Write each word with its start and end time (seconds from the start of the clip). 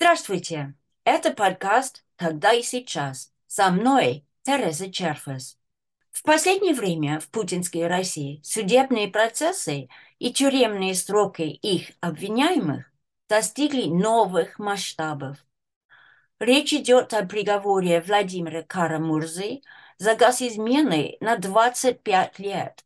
Здравствуйте! 0.00 0.74
Это 1.02 1.32
подкаст 1.32 2.04
«Тогда 2.14 2.52
и 2.52 2.62
сейчас». 2.62 3.32
Со 3.48 3.68
мной 3.72 4.24
Тереза 4.42 4.92
Черфес. 4.92 5.58
В 6.12 6.22
последнее 6.22 6.72
время 6.72 7.18
в 7.18 7.28
путинской 7.30 7.88
России 7.88 8.40
судебные 8.44 9.08
процессы 9.08 9.88
и 10.20 10.32
тюремные 10.32 10.94
сроки 10.94 11.42
их 11.42 11.90
обвиняемых 11.98 12.92
достигли 13.28 13.86
новых 13.86 14.60
масштабов. 14.60 15.44
Речь 16.38 16.72
идет 16.74 17.12
о 17.12 17.26
приговоре 17.26 18.00
Владимира 18.00 18.62
Карамурзы 18.62 19.62
за 19.96 20.14
госизмены 20.14 21.16
на 21.18 21.38
25 21.38 22.38
лет 22.38 22.84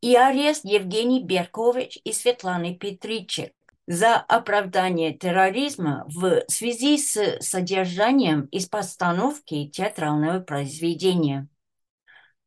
и 0.00 0.14
арест 0.14 0.64
Евгений 0.64 1.20
Беркович 1.20 1.98
и 2.04 2.12
Светланы 2.12 2.76
Петричек 2.76 3.54
за 3.86 4.16
оправдание 4.16 5.12
терроризма 5.12 6.04
в 6.08 6.42
связи 6.48 6.96
с 6.96 7.38
содержанием 7.40 8.46
из 8.46 8.66
постановки 8.66 9.68
театрального 9.68 10.40
произведения. 10.40 11.48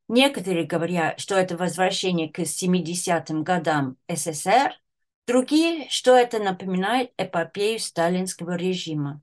Некоторые 0.08 0.66
говорят, 0.66 1.20
что 1.20 1.36
это 1.36 1.58
возвращение 1.58 2.32
к 2.32 2.40
70-м 2.40 3.44
годам 3.44 3.98
СССР, 4.08 4.74
другие, 5.28 5.88
что 5.90 6.16
это 6.16 6.40
напоминает 6.40 7.12
эпопею 7.18 7.80
сталинского 7.80 8.56
режима. 8.56 9.22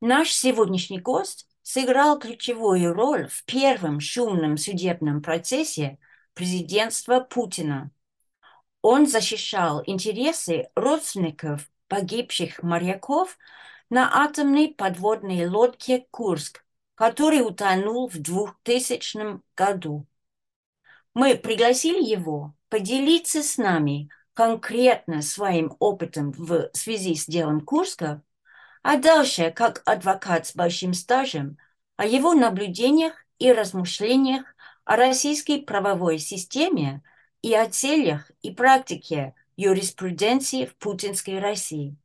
Наш 0.00 0.30
сегодняшний 0.30 1.00
гость 1.00 1.48
сыграл 1.62 2.18
ключевую 2.18 2.92
роль 2.92 3.28
в 3.28 3.44
первом 3.44 3.98
шумном 3.98 4.56
судебном 4.56 5.20
процессе 5.22 5.98
президентства 6.34 7.18
Путина– 7.18 7.90
он 8.82 9.06
защищал 9.06 9.82
интересы 9.86 10.68
родственников 10.74 11.70
погибших 11.88 12.62
моряков 12.62 13.36
на 13.90 14.24
атомной 14.24 14.68
подводной 14.68 15.46
лодке 15.46 16.06
«Курск», 16.10 16.64
который 16.94 17.40
утонул 17.40 18.08
в 18.08 18.18
2000 18.18 19.40
году. 19.56 20.06
Мы 21.14 21.36
пригласили 21.36 22.02
его 22.02 22.54
поделиться 22.68 23.42
с 23.42 23.56
нами 23.56 24.10
конкретно 24.34 25.22
своим 25.22 25.74
опытом 25.80 26.30
в 26.32 26.70
связи 26.72 27.16
с 27.16 27.26
делом 27.26 27.60
Курска, 27.60 28.22
а 28.82 28.96
дальше, 28.96 29.50
как 29.50 29.82
адвокат 29.86 30.46
с 30.46 30.54
большим 30.54 30.94
стажем, 30.94 31.58
о 31.96 32.06
его 32.06 32.34
наблюдениях 32.34 33.14
и 33.38 33.52
размышлениях 33.52 34.44
о 34.84 34.96
российской 34.96 35.62
правовой 35.62 36.18
системе– 36.18 37.02
и 37.42 37.54
о 37.54 37.68
целях 37.68 38.30
и 38.42 38.50
практике 38.50 39.34
юриспруденции 39.56 40.66
в 40.66 40.76
путинской 40.76 41.38
России. 41.38 41.96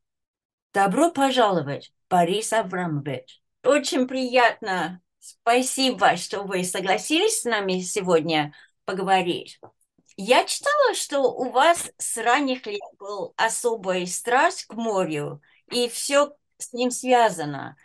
Добро 0.73 1.11
пожаловать, 1.11 1.93
Борис 2.09 2.51
Абрамович. 2.53 3.41
Очень 3.63 4.07
приятно. 4.07 5.01
Спасибо, 5.19 6.17
что 6.17 6.43
вы 6.43 6.63
согласились 6.63 7.41
с 7.41 7.45
нами 7.45 7.79
сегодня 7.79 8.53
поговорить. 8.85 9.59
Я 10.17 10.43
читала, 10.45 10.93
что 10.93 11.21
у 11.21 11.49
вас 11.49 11.91
с 11.97 12.17
ранних 12.17 12.65
лет 12.67 12.81
был 12.99 13.33
особый 13.37 14.05
страсть 14.07 14.65
к 14.65 14.73
морю, 14.73 15.41
и 15.71 15.87
все 15.87 16.35
с 16.57 16.73
ним 16.73 16.91
связано. 16.91 17.75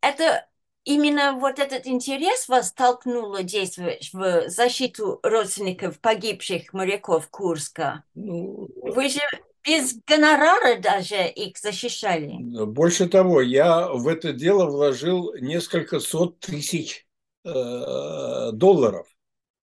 Это 0.00 0.46
именно 0.84 1.32
вот 1.32 1.58
этот 1.58 1.86
интерес 1.86 2.48
вас 2.48 2.72
толкнуло 2.72 3.42
действовать 3.42 4.10
в 4.12 4.48
защиту 4.48 5.20
родственников 5.22 5.98
погибших 5.98 6.72
моряков 6.72 7.28
Курска? 7.28 8.04
Ну, 8.14 8.68
Вы 8.82 9.08
же 9.08 9.20
без 9.64 9.96
гонорара 10.06 10.78
даже 10.78 11.26
их 11.28 11.56
защищали. 11.58 12.36
Больше 12.64 13.08
того, 13.08 13.40
я 13.40 13.88
в 13.88 14.06
это 14.08 14.32
дело 14.32 14.66
вложил 14.66 15.34
несколько 15.34 16.00
сот 16.00 16.38
тысяч 16.38 17.06
э, 17.44 18.50
долларов, 18.52 19.06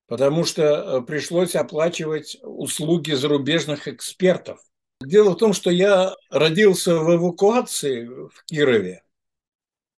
потому 0.07 0.43
что 0.43 0.63
э, 0.63 1.01
пришлось 1.01 1.55
оплачивать 1.55 2.37
услуги 2.41 3.11
зарубежных 3.11 3.87
экспертов. 3.87 4.59
Дело 5.01 5.31
в 5.31 5.37
том, 5.37 5.53
что 5.53 5.69
я 5.69 6.15
родился 6.29 6.95
в 6.97 7.15
эвакуации 7.15 8.05
в 8.05 8.43
Кирове, 8.45 9.03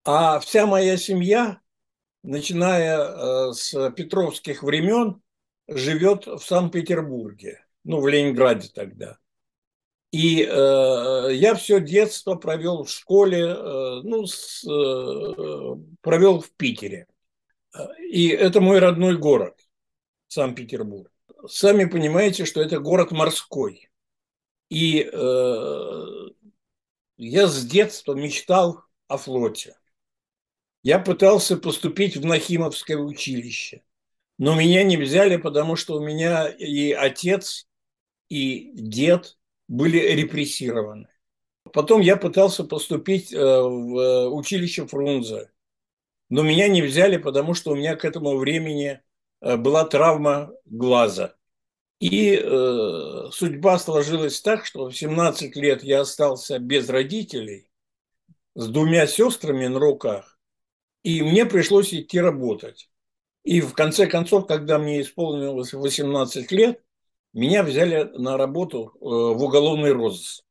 а 0.04 0.40
вся 0.40 0.66
моя 0.66 0.98
семья, 0.98 1.62
начиная 2.24 3.00
э, 3.00 3.54
с 3.54 3.92
петровских 3.92 4.64
времен, 4.64 5.22
живет 5.68 6.28
в 6.28 6.40
Санкт-Петербурге, 6.40 7.66
ну, 7.84 8.00
в 8.02 8.08
Ленинграде 8.08 8.70
тогда. 8.74 9.18
И 10.12 10.44
э, 10.44 11.30
я 11.34 11.56
все 11.56 11.80
детство 11.80 12.36
провел 12.36 12.84
в 12.84 12.90
школе, 12.90 13.44
э, 13.44 14.02
ну, 14.04 14.26
с, 14.26 14.64
э, 14.66 15.76
провел 16.02 16.42
в 16.42 16.52
Питере. 16.52 17.08
И 18.10 18.28
это 18.28 18.60
мой 18.60 18.80
родной 18.80 19.18
город, 19.18 19.58
Санкт-Петербург. 20.28 21.10
Сами 21.48 21.86
понимаете, 21.86 22.46
что 22.46 22.62
это 22.62 22.80
город 22.80 23.12
морской. 23.12 23.90
И 24.70 25.10
э, 25.12 26.06
я 27.18 27.48
с 27.48 27.66
детства 27.66 28.14
мечтал 28.14 28.84
о 29.08 29.18
флоте. 29.18 29.78
Я 30.84 31.00
пытался 31.00 31.58
поступить 31.58 32.18
в 32.18 32.26
Нахимовское 32.26 32.98
училище, 32.98 33.84
но 34.38 34.56
меня 34.56 34.84
не 34.84 34.98
взяли, 34.98 35.38
потому 35.38 35.76
что 35.76 35.96
у 35.96 36.00
меня 36.00 36.48
и 36.48 36.92
отец, 36.92 37.68
и 38.30 38.72
дед 38.74 39.38
были 39.68 40.00
репрессированы. 40.00 41.08
Потом 41.72 42.02
я 42.02 42.18
пытался 42.18 42.64
поступить 42.64 43.32
э, 43.32 43.38
в 43.38 44.30
училище 44.30 44.88
Фрунзе, 44.88 45.52
но 46.30 46.42
меня 46.42 46.68
не 46.68 46.82
взяли, 46.82 47.18
потому 47.18 47.54
что 47.54 47.72
у 47.72 47.76
меня 47.76 47.96
к 47.96 48.04
этому 48.04 48.38
времени 48.38 49.02
э, 49.42 49.58
была 49.58 49.86
травма 49.86 50.52
глаза. 50.66 51.36
И 52.00 52.36
э, 52.36 53.30
судьба 53.32 53.78
сложилась 53.78 54.42
так, 54.42 54.66
что 54.66 54.90
в 54.90 54.98
17 54.98 55.56
лет 55.56 55.84
я 55.84 56.02
остался 56.02 56.58
без 56.58 56.90
родителей, 56.90 57.70
с 58.56 58.68
двумя 58.68 59.06
сестрами 59.06 59.68
на 59.68 59.80
руках, 59.80 60.31
и 61.04 61.22
мне 61.22 61.46
пришлось 61.46 61.94
идти 61.94 62.20
работать. 62.20 62.90
И 63.44 63.62
в 63.62 63.74
конце 63.74 64.08
концов, 64.08 64.46
когда 64.46 64.78
мне 64.78 65.02
исполнилось 65.02 65.74
18 65.74 66.52
лет, 66.52 66.84
меня 67.34 67.64
взяли 67.64 68.04
на 68.18 68.38
работу 68.38 68.94
э, 68.96 69.00
в 69.00 69.44
уголовный 69.44 69.94
розыск. 69.94 70.44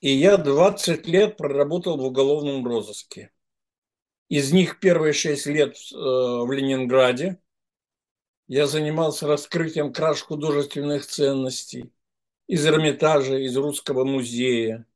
И 0.00 0.10
я 0.10 0.36
20 0.36 1.06
лет 1.06 1.36
проработал 1.36 1.96
в 1.96 2.04
уголовном 2.04 2.66
розыске. 2.66 3.30
Из 4.28 4.52
них 4.52 4.80
первые 4.80 5.12
6 5.12 5.46
лет 5.46 5.76
э, 5.76 5.96
в 5.96 6.50
Ленинграде. 6.50 7.38
Я 8.48 8.66
занимался 8.66 9.26
раскрытием 9.28 9.92
краж 9.92 10.22
художественных 10.22 11.06
ценностей 11.06 11.92
из 12.46 12.66
Эрмитажа, 12.66 13.38
из 13.38 13.56
Русского 13.56 14.04
музея, 14.04 14.86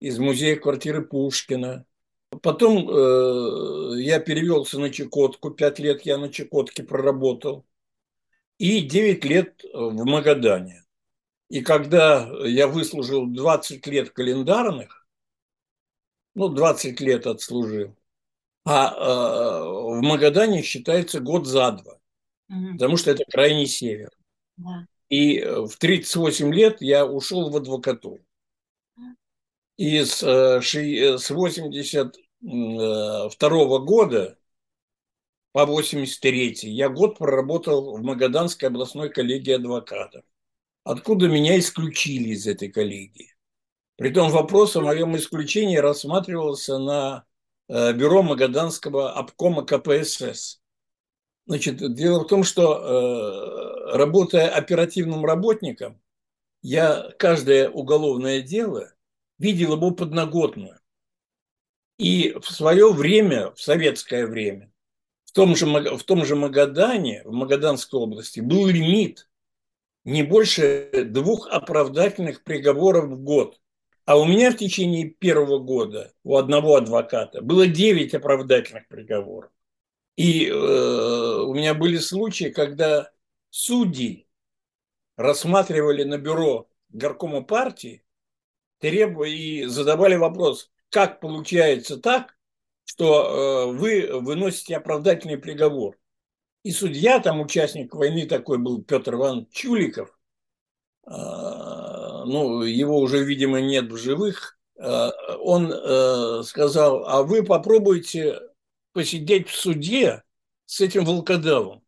из 0.00 0.18
музея 0.18 0.56
квартиры 0.56 1.02
Пушкина– 1.02 1.86
Потом 2.42 2.88
э, 2.88 4.00
я 4.02 4.20
перевелся 4.20 4.78
на 4.78 4.90
Чукотку, 4.90 5.50
пять 5.50 5.80
лет 5.80 6.02
я 6.02 6.16
на 6.16 6.28
Чукотке 6.28 6.84
проработал, 6.84 7.66
и 8.58 8.82
9 8.82 9.24
лет 9.24 9.64
в 9.72 10.04
Магадане. 10.04 10.84
И 11.48 11.60
когда 11.60 12.30
я 12.44 12.68
выслужил 12.68 13.26
20 13.26 13.84
лет 13.88 14.10
календарных, 14.10 15.06
ну, 16.36 16.48
20 16.48 17.00
лет 17.00 17.26
отслужил, 17.26 17.96
а 18.64 18.94
э, 18.94 19.98
в 19.98 20.00
Магадане 20.00 20.62
считается 20.62 21.18
год 21.18 21.48
за 21.48 21.72
два, 21.72 21.98
угу. 22.48 22.72
потому 22.74 22.96
что 22.96 23.10
это 23.10 23.24
крайний 23.24 23.66
север. 23.66 24.10
Да. 24.56 24.86
И 25.08 25.40
в 25.40 25.76
38 25.78 26.54
лет 26.54 26.80
я 26.80 27.04
ушел 27.04 27.50
в 27.50 27.56
адвокатуру. 27.56 28.24
И 29.80 30.04
с, 30.04 30.22
э, 30.22 30.60
с 30.60 31.30
82 31.30 32.12
э, 32.42 33.78
года 33.78 34.38
по 35.52 35.64
83 35.64 36.58
я 36.64 36.90
год 36.90 37.16
проработал 37.16 37.96
в 37.96 38.02
Магаданской 38.02 38.68
областной 38.68 39.08
коллегии 39.08 39.54
адвокатов, 39.54 40.22
откуда 40.84 41.28
меня 41.28 41.58
исключили 41.58 42.34
из 42.34 42.46
этой 42.46 42.68
коллегии. 42.68 43.34
Притом 43.96 44.30
вопрос 44.30 44.76
о 44.76 44.82
моем 44.82 45.16
исключении 45.16 45.78
рассматривался 45.78 46.76
на 46.76 47.24
э, 47.68 47.94
бюро 47.94 48.22
Магаданского 48.22 49.14
обкома 49.14 49.64
КПСС. 49.64 50.60
Значит, 51.46 51.94
дело 51.94 52.24
в 52.24 52.26
том, 52.26 52.44
что 52.44 53.94
работая 53.94 54.50
оперативным 54.50 55.24
работником, 55.24 55.98
я 56.60 57.10
каждое 57.18 57.70
уголовное 57.70 58.42
дело– 58.42 58.92
видел 59.40 59.74
его 59.74 59.90
подноготную. 59.90 60.78
И 61.98 62.34
в 62.40 62.50
свое 62.50 62.92
время, 62.92 63.50
в 63.52 63.60
советское 63.60 64.26
время, 64.26 64.70
в 65.24 65.32
том 65.32 65.56
же, 65.56 65.66
в 65.66 66.02
том 66.04 66.24
же 66.24 66.36
Магадане, 66.36 67.22
в 67.24 67.32
Магаданской 67.32 67.98
области, 67.98 68.40
был 68.40 68.66
лимит 68.66 69.28
не 70.04 70.22
больше 70.22 70.90
двух 71.06 71.48
оправдательных 71.48 72.44
приговоров 72.44 73.06
в 73.06 73.22
год. 73.22 73.60
А 74.04 74.18
у 74.18 74.24
меня 74.24 74.50
в 74.50 74.56
течение 74.56 75.08
первого 75.08 75.58
года 75.58 76.12
у 76.24 76.36
одного 76.36 76.76
адвоката 76.76 77.42
было 77.42 77.66
9 77.66 78.14
оправдательных 78.14 78.88
приговоров. 78.88 79.50
И 80.16 80.48
э, 80.48 80.52
у 80.52 81.54
меня 81.54 81.74
были 81.74 81.98
случаи, 81.98 82.50
когда 82.50 83.10
судьи 83.50 84.26
рассматривали 85.16 86.02
на 86.04 86.18
бюро 86.18 86.68
горкома 86.88 87.42
партии 87.42 88.02
требуя 88.80 89.28
и 89.28 89.64
задавали 89.66 90.16
вопрос, 90.16 90.70
как 90.88 91.20
получается 91.20 91.98
так, 91.98 92.36
что 92.84 93.70
э, 93.70 93.72
вы 93.72 94.20
выносите 94.20 94.76
оправдательный 94.76 95.38
приговор. 95.38 95.96
И 96.64 96.72
судья, 96.72 97.20
там 97.20 97.40
участник 97.40 97.94
войны 97.94 98.26
такой 98.26 98.58
был 98.58 98.82
Петр 98.82 99.14
Иван 99.14 99.46
Чуликов, 99.50 100.18
э, 101.06 101.10
ну, 101.10 102.62
его 102.62 102.98
уже, 102.98 103.24
видимо, 103.24 103.60
нет 103.60 103.90
в 103.90 103.96
живых, 103.96 104.58
э, 104.76 105.10
он 105.38 105.72
э, 105.72 106.42
сказал, 106.44 107.04
а 107.06 107.22
вы 107.22 107.44
попробуйте 107.44 108.40
посидеть 108.92 109.48
в 109.48 109.56
суде 109.56 110.22
с 110.66 110.80
этим 110.80 111.04
волкодавом, 111.04 111.82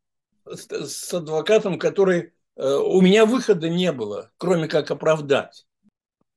с, 0.46 0.66
с 0.68 1.14
адвокатом, 1.14 1.78
который... 1.78 2.32
Э, 2.56 2.76
у 2.76 3.00
меня 3.00 3.26
выхода 3.26 3.68
не 3.68 3.92
было, 3.92 4.30
кроме 4.38 4.68
как 4.68 4.90
оправдать. 4.90 5.66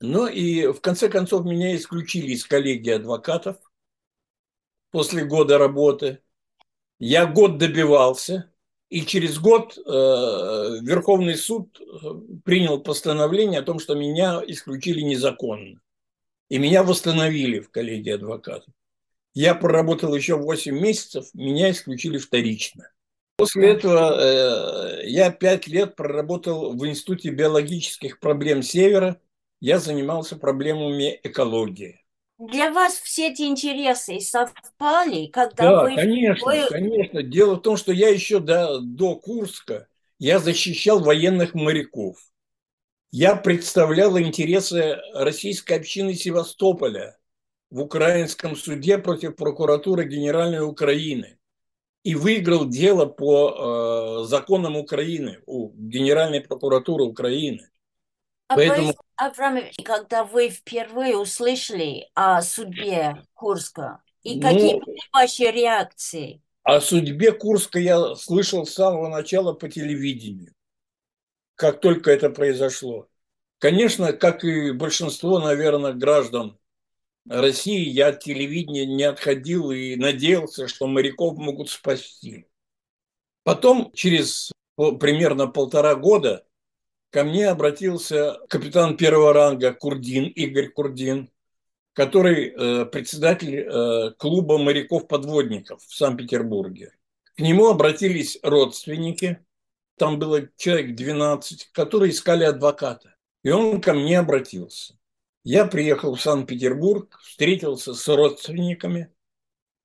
Ну 0.01 0.27
и 0.27 0.67
в 0.67 0.81
конце 0.81 1.09
концов 1.09 1.45
меня 1.45 1.75
исключили 1.75 2.33
из 2.33 2.45
коллегии 2.45 2.91
адвокатов 2.91 3.57
после 4.91 5.23
года 5.23 5.57
работы. 5.57 6.19
Я 6.99 7.25
год 7.25 7.57
добивался, 7.57 8.51
и 8.89 9.05
через 9.05 9.39
год 9.39 9.77
э, 9.77 9.81
Верховный 9.81 11.35
суд 11.35 11.79
э, 11.79 11.83
принял 12.43 12.79
постановление 12.79 13.59
о 13.59 13.63
том, 13.63 13.79
что 13.79 13.95
меня 13.95 14.41
исключили 14.45 15.01
незаконно. 15.01 15.81
И 16.49 16.57
меня 16.59 16.83
восстановили 16.83 17.59
в 17.59 17.71
коллегии 17.71 18.11
адвокатов. 18.11 18.73
Я 19.33 19.55
проработал 19.55 20.15
еще 20.15 20.35
8 20.35 20.77
месяцев, 20.77 21.27
меня 21.33 21.71
исключили 21.71 22.17
вторично. 22.17 22.89
После 23.37 23.71
этого 23.71 24.17
э, 24.17 25.07
я 25.07 25.31
5 25.31 25.67
лет 25.67 25.95
проработал 25.95 26.73
в 26.73 26.85
Институте 26.87 27.29
биологических 27.31 28.19
проблем 28.19 28.61
Севера– 28.61 29.19
я 29.59 29.79
занимался 29.79 30.35
проблемами 30.35 31.19
экологии. 31.23 32.01
Для 32.37 32.71
вас 32.71 32.95
все 32.95 33.31
эти 33.31 33.43
интересы 33.43 34.19
совпали, 34.19 35.27
когда 35.27 35.63
да, 35.63 35.83
вы... 35.83 35.95
конечно, 35.95 36.45
вы... 36.45 36.67
конечно. 36.67 37.23
Дело 37.23 37.55
в 37.55 37.61
том, 37.61 37.77
что 37.77 37.93
я 37.93 38.09
еще 38.09 38.39
до, 38.39 38.79
до 38.81 39.15
Курска 39.15 39.87
я 40.19 40.39
защищал 40.39 40.99
военных 40.99 41.53
моряков. 41.53 42.17
Я 43.11 43.37
представлял 43.37 44.19
интересы 44.19 44.97
российской 45.13 45.73
общины 45.73 46.13
Севастополя 46.13 47.17
в 47.69 47.79
украинском 47.79 48.57
суде 48.57 48.97
против 48.97 49.37
прокуратуры 49.37 50.05
Генеральной 50.05 50.67
Украины 50.67 51.37
и 52.03 52.15
выиграл 52.15 52.65
дело 52.65 53.05
по 53.05 54.21
э, 54.21 54.27
законам 54.27 54.75
Украины 54.75 55.39
у 55.45 55.71
Генеральной 55.73 56.41
прокуратуры 56.41 57.05
Украины. 57.05 57.69
А 58.47 58.55
Поэтому... 58.55 58.93
Аврамович, 59.17 59.75
когда 59.83 60.23
вы 60.23 60.49
впервые 60.49 61.17
услышали 61.17 62.09
о 62.13 62.41
судьбе 62.41 63.23
Курска, 63.33 64.01
и 64.23 64.39
какие 64.39 64.73
ну, 64.73 64.79
были 64.81 64.99
ваши 65.13 65.43
реакции? 65.43 66.41
О 66.63 66.81
судьбе 66.81 67.31
Курска 67.31 67.79
я 67.79 68.15
слышал 68.15 68.65
с 68.65 68.73
самого 68.73 69.07
начала 69.07 69.53
по 69.53 69.69
телевидению, 69.69 70.53
как 71.55 71.79
только 71.79 72.11
это 72.11 72.29
произошло. 72.29 73.07
Конечно, 73.59 74.13
как 74.13 74.43
и 74.43 74.71
большинство, 74.71 75.39
наверное, 75.39 75.93
граждан 75.93 76.57
России, 77.27 77.89
я 77.89 78.09
от 78.09 78.21
телевидения 78.21 78.85
не 78.85 79.03
отходил 79.03 79.71
и 79.71 79.95
надеялся, 79.95 80.67
что 80.67 80.87
моряков 80.87 81.37
могут 81.37 81.69
спасти. 81.69 82.47
Потом, 83.43 83.91
через 83.93 84.51
примерно 84.75 85.47
полтора 85.47 85.95
года, 85.95 86.45
ко 87.15 87.23
мне 87.23 87.47
обратился 87.47 88.41
капитан 88.49 88.97
первого 88.97 89.31
ранга 89.31 89.73
Курдин, 89.73 90.25
Игорь 90.25 90.67
Курдин, 90.67 91.31
который 91.93 92.49
э, 92.49 92.85
председатель 92.87 93.59
э, 93.59 94.11
клуба 94.17 94.57
моряков-подводников 94.57 95.81
в 95.81 95.95
Санкт-Петербурге. 95.95 96.91
К 97.37 97.39
нему 97.39 97.69
обратились 97.69 98.37
родственники, 98.43 99.39
там 99.97 100.19
было 100.19 100.49
человек 100.57 100.93
12, 100.93 101.69
которые 101.71 102.11
искали 102.11 102.43
адвоката. 102.43 103.15
И 103.43 103.49
он 103.49 103.79
ко 103.79 103.93
мне 103.93 104.19
обратился. 104.19 104.99
Я 105.45 105.67
приехал 105.67 106.15
в 106.15 106.21
Санкт-Петербург, 106.21 107.17
встретился 107.23 107.93
с 107.93 108.05
родственниками, 108.13 109.09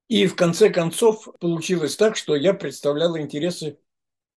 и 0.08 0.26
в 0.26 0.34
конце 0.34 0.68
концов 0.68 1.28
получилось 1.38 1.94
так, 1.94 2.16
что 2.16 2.34
я 2.34 2.54
представлял 2.54 3.16
интересы 3.16 3.78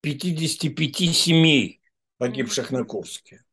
55 0.01 0.95
семей 1.16 1.80
погибших 2.23 2.71
на 2.71 2.85
Курске. 2.85 3.43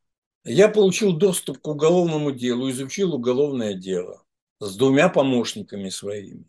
Я 0.45 0.69
получил 0.69 1.11
доступ 1.11 1.57
к 1.57 1.67
уголовному 1.67 2.31
делу, 2.31 2.69
изучил 2.69 3.13
уголовное 3.13 3.73
дело 3.73 4.23
с 4.61 4.77
двумя 4.77 5.09
помощниками 5.09 5.89
своими 5.89 6.45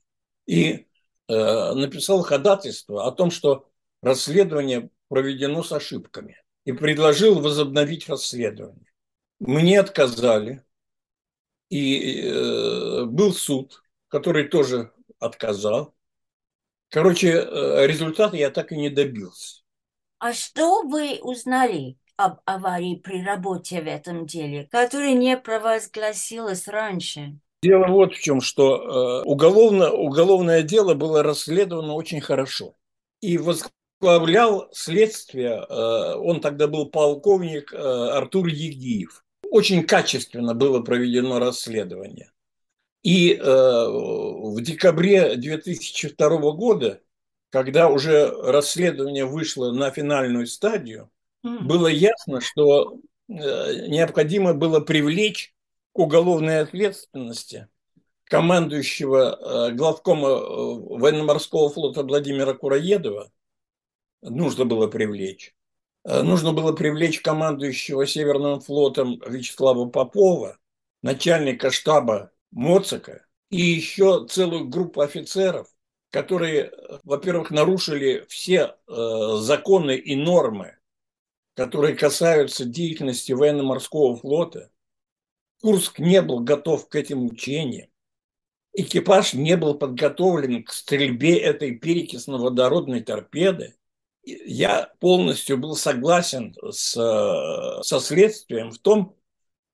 и 0.46 0.86
э, 1.26 1.72
написал 1.74 2.22
ходатайство 2.22 3.08
о 3.08 3.10
том, 3.10 3.32
что 3.32 3.68
расследование 4.02 4.88
проведено 5.08 5.64
с 5.64 5.72
ошибками 5.72 6.40
и 6.64 6.70
предложил 6.70 7.40
возобновить 7.40 8.08
расследование. 8.08 8.92
Мне 9.40 9.80
отказали, 9.80 10.62
и 11.70 12.20
э, 12.20 13.04
был 13.06 13.34
суд, 13.34 13.82
который 14.06 14.46
тоже 14.46 14.92
отказал. 15.18 15.92
Короче, 16.88 17.30
э, 17.30 17.86
результата 17.88 18.36
я 18.36 18.50
так 18.50 18.70
и 18.70 18.76
не 18.76 18.90
добился. 18.90 19.64
А 20.20 20.32
что 20.32 20.82
вы 20.82 21.18
узнали 21.20 21.98
об 22.16 22.40
аварии 22.44 22.96
при 22.96 23.22
работе 23.22 23.80
в 23.80 23.86
этом 23.86 24.26
деле, 24.26 24.68
которое 24.70 25.14
не 25.14 25.36
провозгласилось 25.36 26.68
раньше? 26.68 27.38
Дело 27.62 27.86
вот 27.88 28.14
в 28.14 28.20
чем, 28.20 28.40
что 28.40 29.22
э, 29.22 29.28
уголовно, 29.28 29.92
уголовное 29.92 30.62
дело 30.62 30.94
было 30.94 31.22
расследовано 31.22 31.94
очень 31.94 32.20
хорошо. 32.20 32.74
И 33.20 33.38
возглавлял 33.38 34.68
следствие, 34.72 35.64
э, 35.68 36.14
он 36.16 36.40
тогда 36.40 36.66
был 36.66 36.86
полковник 36.86 37.72
э, 37.72 37.76
Артур 37.76 38.48
Егиев. 38.48 39.24
Очень 39.48 39.84
качественно 39.84 40.54
было 40.54 40.80
проведено 40.80 41.38
расследование. 41.38 42.32
И 43.04 43.34
э, 43.34 43.40
в 43.44 44.60
декабре 44.60 45.36
2002 45.36 46.28
года, 46.52 47.00
когда 47.50 47.88
уже 47.88 48.28
расследование 48.28 49.24
вышло 49.24 49.70
на 49.70 49.90
финальную 49.90 50.46
стадию, 50.46 51.10
было 51.42 51.88
ясно, 51.88 52.40
что 52.40 52.98
э, 53.28 53.88
необходимо 53.88 54.54
было 54.54 54.80
привлечь 54.80 55.54
к 55.92 55.98
уголовной 55.98 56.60
ответственности 56.60 57.68
командующего 58.24 59.68
э, 59.70 59.72
главкома 59.72 60.28
э, 60.28 60.38
военно-морского 60.98 61.68
флота 61.70 62.02
Владимира 62.02 62.54
Кураедова, 62.54 63.30
нужно 64.22 64.64
было 64.64 64.86
привлечь. 64.86 65.54
Нужно 66.04 66.52
было 66.52 66.72
привлечь 66.72 67.20
командующего 67.20 68.06
Северным 68.08 68.58
флотом 68.60 69.22
Вячеслава 69.24 69.88
Попова, 69.88 70.58
начальника 71.00 71.70
штаба 71.70 72.32
Моцика 72.50 73.24
и 73.50 73.60
еще 73.60 74.26
целую 74.26 74.68
группу 74.68 75.00
офицеров, 75.00 75.68
которые, 76.10 76.72
во-первых, 77.04 77.52
нарушили 77.52 78.26
все 78.28 78.74
законы 78.88 79.96
и 79.96 80.16
нормы 80.16 80.76
которые 81.54 81.94
касаются 81.94 82.64
деятельности 82.64 83.32
военно-морского 83.32 84.16
флота, 84.16 84.70
Курск 85.60 86.00
не 86.00 86.20
был 86.22 86.40
готов 86.40 86.88
к 86.88 86.96
этим 86.96 87.26
учениям. 87.26 87.88
Экипаж 88.72 89.34
не 89.34 89.56
был 89.56 89.74
подготовлен 89.74 90.64
к 90.64 90.72
стрельбе 90.72 91.38
этой 91.38 91.76
перекисно-водородной 91.76 93.02
торпеды. 93.02 93.76
Я 94.24 94.92
полностью 94.98 95.58
был 95.58 95.76
согласен 95.76 96.56
с, 96.70 96.92
со 97.82 98.00
следствием 98.00 98.70
в 98.70 98.78
том, 98.78 99.16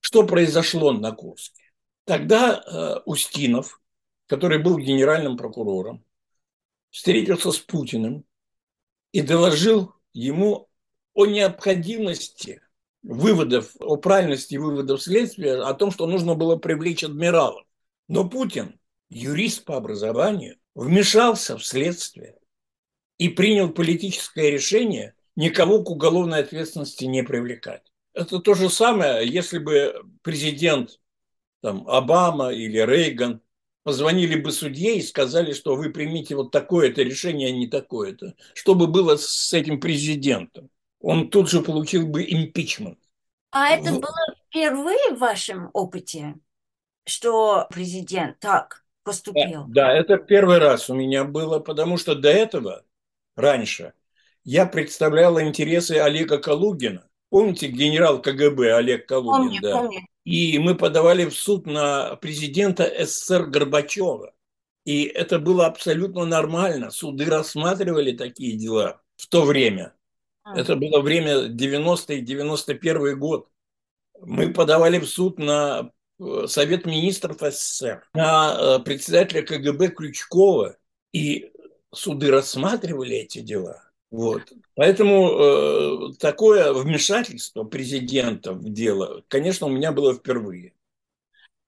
что 0.00 0.26
произошло 0.26 0.92
на 0.92 1.12
Курске. 1.12 1.62
Тогда 2.04 2.62
э, 2.66 3.00
Устинов, 3.04 3.80
который 4.26 4.58
был 4.58 4.78
генеральным 4.78 5.36
прокурором, 5.36 6.04
встретился 6.90 7.52
с 7.52 7.58
Путиным 7.58 8.24
и 9.12 9.20
доложил 9.20 9.94
ему 10.12 10.67
о 11.18 11.26
необходимости 11.26 12.60
выводов, 13.02 13.74
о 13.80 13.96
правильности 13.96 14.54
выводов 14.54 15.02
следствия, 15.02 15.56
о 15.56 15.74
том, 15.74 15.90
что 15.90 16.06
нужно 16.06 16.36
было 16.36 16.54
привлечь 16.54 17.02
адмиралов. 17.02 17.66
Но 18.06 18.28
Путин, 18.28 18.78
юрист 19.10 19.64
по 19.64 19.76
образованию, 19.76 20.58
вмешался 20.76 21.58
в 21.58 21.66
следствие 21.66 22.36
и 23.16 23.28
принял 23.28 23.68
политическое 23.70 24.52
решение 24.52 25.16
никого 25.34 25.82
к 25.82 25.90
уголовной 25.90 26.38
ответственности 26.38 27.06
не 27.06 27.24
привлекать. 27.24 27.82
Это 28.14 28.38
то 28.38 28.54
же 28.54 28.70
самое, 28.70 29.26
если 29.26 29.58
бы 29.58 30.00
президент 30.22 31.00
там, 31.62 31.88
Обама 31.88 32.52
или 32.52 32.78
Рейган, 32.78 33.40
позвонили 33.82 34.36
бы 34.36 34.52
судье 34.52 34.98
и 34.98 35.02
сказали, 35.02 35.52
что 35.52 35.74
вы 35.74 35.90
примите 35.90 36.36
вот 36.36 36.52
такое-то 36.52 37.02
решение, 37.02 37.48
а 37.48 37.50
не 37.50 37.66
такое-то. 37.66 38.36
Что 38.54 38.76
бы 38.76 38.86
было 38.86 39.16
с 39.16 39.52
этим 39.52 39.80
президентом? 39.80 40.70
Он 41.00 41.30
тут 41.30 41.48
же 41.48 41.62
получил 41.62 42.06
бы 42.06 42.24
импичмент. 42.24 42.98
А 43.50 43.68
это 43.70 43.92
было 43.92 44.34
впервые 44.48 45.14
в 45.14 45.18
вашем 45.18 45.70
опыте, 45.72 46.34
что 47.06 47.66
президент 47.70 48.38
так 48.40 48.84
поступил? 49.04 49.64
Да, 49.68 49.86
да, 49.86 49.92
это 49.92 50.18
первый 50.18 50.58
раз 50.58 50.90
у 50.90 50.94
меня 50.94 51.24
было, 51.24 51.58
потому 51.60 51.96
что 51.96 52.14
до 52.14 52.28
этого, 52.28 52.84
раньше, 53.36 53.94
я 54.44 54.66
представляла 54.66 55.42
интересы 55.42 55.92
Олега 55.92 56.38
Калугина. 56.38 57.08
Помните 57.30 57.68
генерал 57.68 58.20
КГБ 58.20 58.74
Олег 58.74 59.06
Калугин? 59.06 59.48
Помню, 59.48 59.60
да. 59.62 59.72
помню. 59.78 60.00
И 60.24 60.58
мы 60.58 60.74
подавали 60.74 61.24
в 61.24 61.34
суд 61.34 61.66
на 61.66 62.16
президента 62.16 62.84
СССР 62.84 63.46
Горбачева. 63.46 64.34
И 64.84 65.04
это 65.04 65.38
было 65.38 65.66
абсолютно 65.66 66.24
нормально. 66.24 66.90
Суды 66.90 67.26
рассматривали 67.26 68.12
такие 68.12 68.56
дела 68.56 69.00
в 69.16 69.26
то 69.26 69.42
время. 69.42 69.94
Это 70.54 70.76
было 70.76 71.00
время 71.00 71.48
90-й, 71.48 72.20
91 72.20 73.18
год. 73.18 73.48
Мы 74.20 74.52
подавали 74.52 74.98
в 74.98 75.06
суд 75.06 75.38
на 75.38 75.90
э, 76.20 76.46
Совет 76.46 76.86
министров 76.86 77.40
СССР, 77.40 78.04
на 78.14 78.56
э, 78.58 78.78
председателя 78.84 79.42
КГБ 79.42 79.88
Крючкова. 79.90 80.76
И 81.12 81.50
суды 81.92 82.30
рассматривали 82.30 83.16
эти 83.16 83.40
дела. 83.40 83.82
Вот. 84.10 84.52
Поэтому 84.74 85.30
э, 85.30 86.12
такое 86.18 86.72
вмешательство 86.72 87.64
президента 87.64 88.52
в 88.52 88.68
дело, 88.70 89.22
конечно, 89.28 89.66
у 89.66 89.70
меня 89.70 89.92
было 89.92 90.14
впервые. 90.14 90.74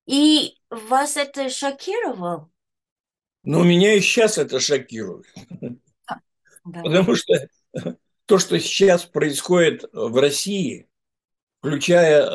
И 0.06 0.56
вас 0.70 1.16
это 1.16 1.50
шокировало? 1.50 2.50
Но 3.42 3.62
меня 3.62 3.94
и 3.94 4.00
сейчас 4.00 4.38
это 4.38 4.58
шокирует. 4.60 5.26
Да. 6.64 6.82
Потому 6.82 7.14
что 7.14 7.48
то, 8.30 8.38
что 8.38 8.60
сейчас 8.60 9.06
происходит 9.06 9.86
в 9.92 10.16
России, 10.20 10.88
включая 11.58 12.22
э, 12.22 12.28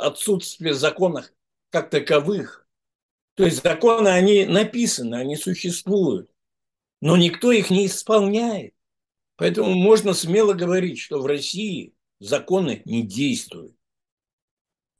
отсутствие 0.00 0.74
законов 0.74 1.32
как 1.70 1.88
таковых, 1.88 2.68
то 3.32 3.46
есть 3.46 3.62
законы, 3.62 4.08
они 4.08 4.44
написаны, 4.44 5.14
они 5.14 5.36
существуют, 5.36 6.30
но 7.00 7.16
никто 7.16 7.52
их 7.52 7.70
не 7.70 7.86
исполняет. 7.86 8.74
Поэтому 9.36 9.72
можно 9.72 10.12
смело 10.12 10.52
говорить, 10.52 10.98
что 10.98 11.22
в 11.22 11.26
России 11.26 11.94
законы 12.20 12.82
не 12.84 13.02
действуют. 13.02 13.74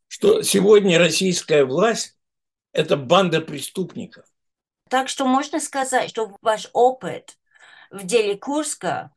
Что 0.06 0.40
сегодня 0.40 0.98
российская 0.98 1.66
власть– 1.66 2.16
это 2.72 2.96
банда 2.96 3.42
преступников. 3.42 4.24
Так 4.88 5.10
что 5.10 5.26
можно 5.26 5.60
сказать, 5.60 6.08
что 6.08 6.34
ваш 6.40 6.70
опыт 6.72 7.36
в 7.90 8.06
деле 8.06 8.38
Курска 8.38 9.12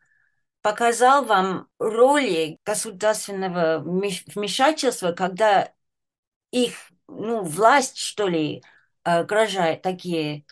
показал 0.62 1.26
вам 1.26 1.68
роли 1.80 2.60
государственного 2.66 3.80
вмешательства, 3.80 5.12
когда 5.12 5.72
их 6.52 6.74
ну, 7.08 7.44
власть, 7.44 7.98
что 7.98 8.28
ли, 8.28 8.64
угрожает 9.06 9.82
такие 9.82 10.46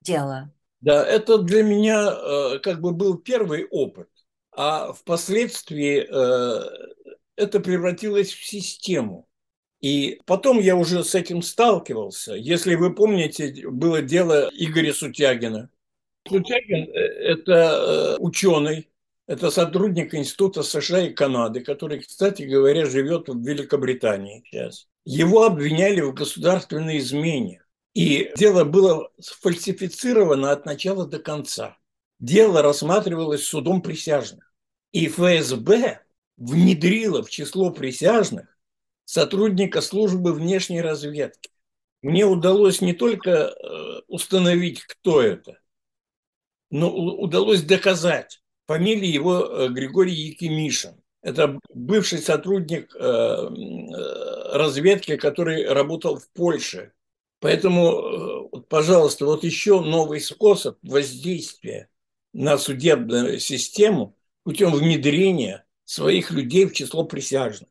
дела. 0.00 0.50
Да, 0.80 1.04
это 1.04 1.38
для 1.38 1.62
меня 1.62 2.12
э, 2.12 2.58
как 2.60 2.80
бы 2.80 2.92
был 2.92 3.18
первый 3.18 3.66
опыт, 3.66 4.08
а 4.52 4.92
впоследствии 4.92 6.06
э, 6.08 6.96
это 7.34 7.60
превратилось 7.60 8.32
в 8.32 8.44
систему. 8.44 9.26
И 9.80 10.20
потом 10.24 10.58
я 10.58 10.76
уже 10.76 11.04
с 11.04 11.14
этим 11.14 11.42
сталкивался. 11.42 12.34
Если 12.34 12.74
вы 12.76 12.94
помните, 12.94 13.68
было 13.68 14.00
дело 14.00 14.50
Игоря 14.54 14.92
Сутягина. 14.92 15.70
Сутягин– 16.28 16.90
это 16.94 18.16
ученый, 18.18 18.88
это 19.26 19.50
сотрудник 19.50 20.14
Института 20.14 20.62
США 20.62 21.00
и 21.00 21.12
Канады, 21.12 21.60
который, 21.60 22.00
кстати 22.00 22.42
говоря, 22.42 22.86
живет 22.86 23.28
в 23.28 23.42
Великобритании 23.42 24.44
сейчас. 24.46 24.86
Его 25.04 25.44
обвиняли 25.44 26.00
в 26.00 26.14
государственной 26.14 26.98
измене. 26.98 27.62
И 27.94 28.30
дело 28.36 28.64
было 28.64 29.10
сфальсифицировано 29.18 30.52
от 30.52 30.66
начала 30.66 31.06
до 31.06 31.18
конца. 31.18 31.76
Дело 32.20 32.62
рассматривалось 32.62 33.44
судом 33.44 33.82
присяжных. 33.82 34.52
И 34.92 35.08
ФСБ 35.08 36.02
внедрила 36.36 37.22
в 37.22 37.30
число 37.30 37.70
присяжных 37.70 38.56
сотрудника 39.04 39.80
службы 39.80 40.34
внешней 40.34 40.82
разведки. 40.82 41.50
Мне 42.02 42.26
удалось 42.26 42.80
не 42.80 42.92
только 42.92 43.30
э, 43.30 44.00
установить, 44.06 44.82
кто 44.82 45.22
это, 45.22 45.58
но 46.70 46.94
удалось 46.94 47.62
доказать. 47.62 48.42
Фамилия 48.66 49.10
его 49.10 49.40
э, 49.40 49.68
Григорий 49.68 50.14
Якимишин. 50.14 51.02
Это 51.22 51.58
бывший 51.74 52.18
сотрудник 52.18 52.94
э, 52.94 54.56
разведки, 54.56 55.16
который 55.16 55.66
работал 55.66 56.18
в 56.18 56.28
Польше 56.30 56.92
Поэтому, 57.40 58.48
э, 58.56 58.60
пожалуйста, 58.68 59.26
вот 59.26 59.44
еще 59.44 59.80
новый 59.80 60.20
способ 60.20 60.78
воздействия 60.82 61.88
на 62.32 62.58
судебную 62.58 63.38
систему 63.38 64.16
путем 64.42 64.72
внедрения 64.72 65.66
своих 65.84 66.30
людей 66.30 66.66
в 66.66 66.72
число 66.72 67.04
присяжных. 67.04 67.68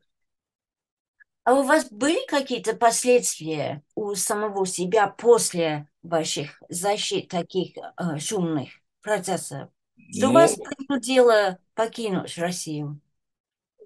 А 1.44 1.54
у 1.54 1.62
вас 1.62 1.90
были 1.90 2.26
какие-то 2.26 2.74
последствия 2.74 3.82
у 3.94 4.14
самого 4.14 4.66
себя 4.66 5.06
после 5.06 5.88
ваших 6.02 6.62
защит 6.68 7.28
таких 7.28 7.76
э, 7.76 8.18
шумных 8.18 8.70
процессов? 9.02 9.68
Что 10.12 10.28
ну, 10.28 10.32
вас 10.32 10.56
принудило 10.56 11.58
покинуть 11.74 12.36
Россию? 12.38 13.00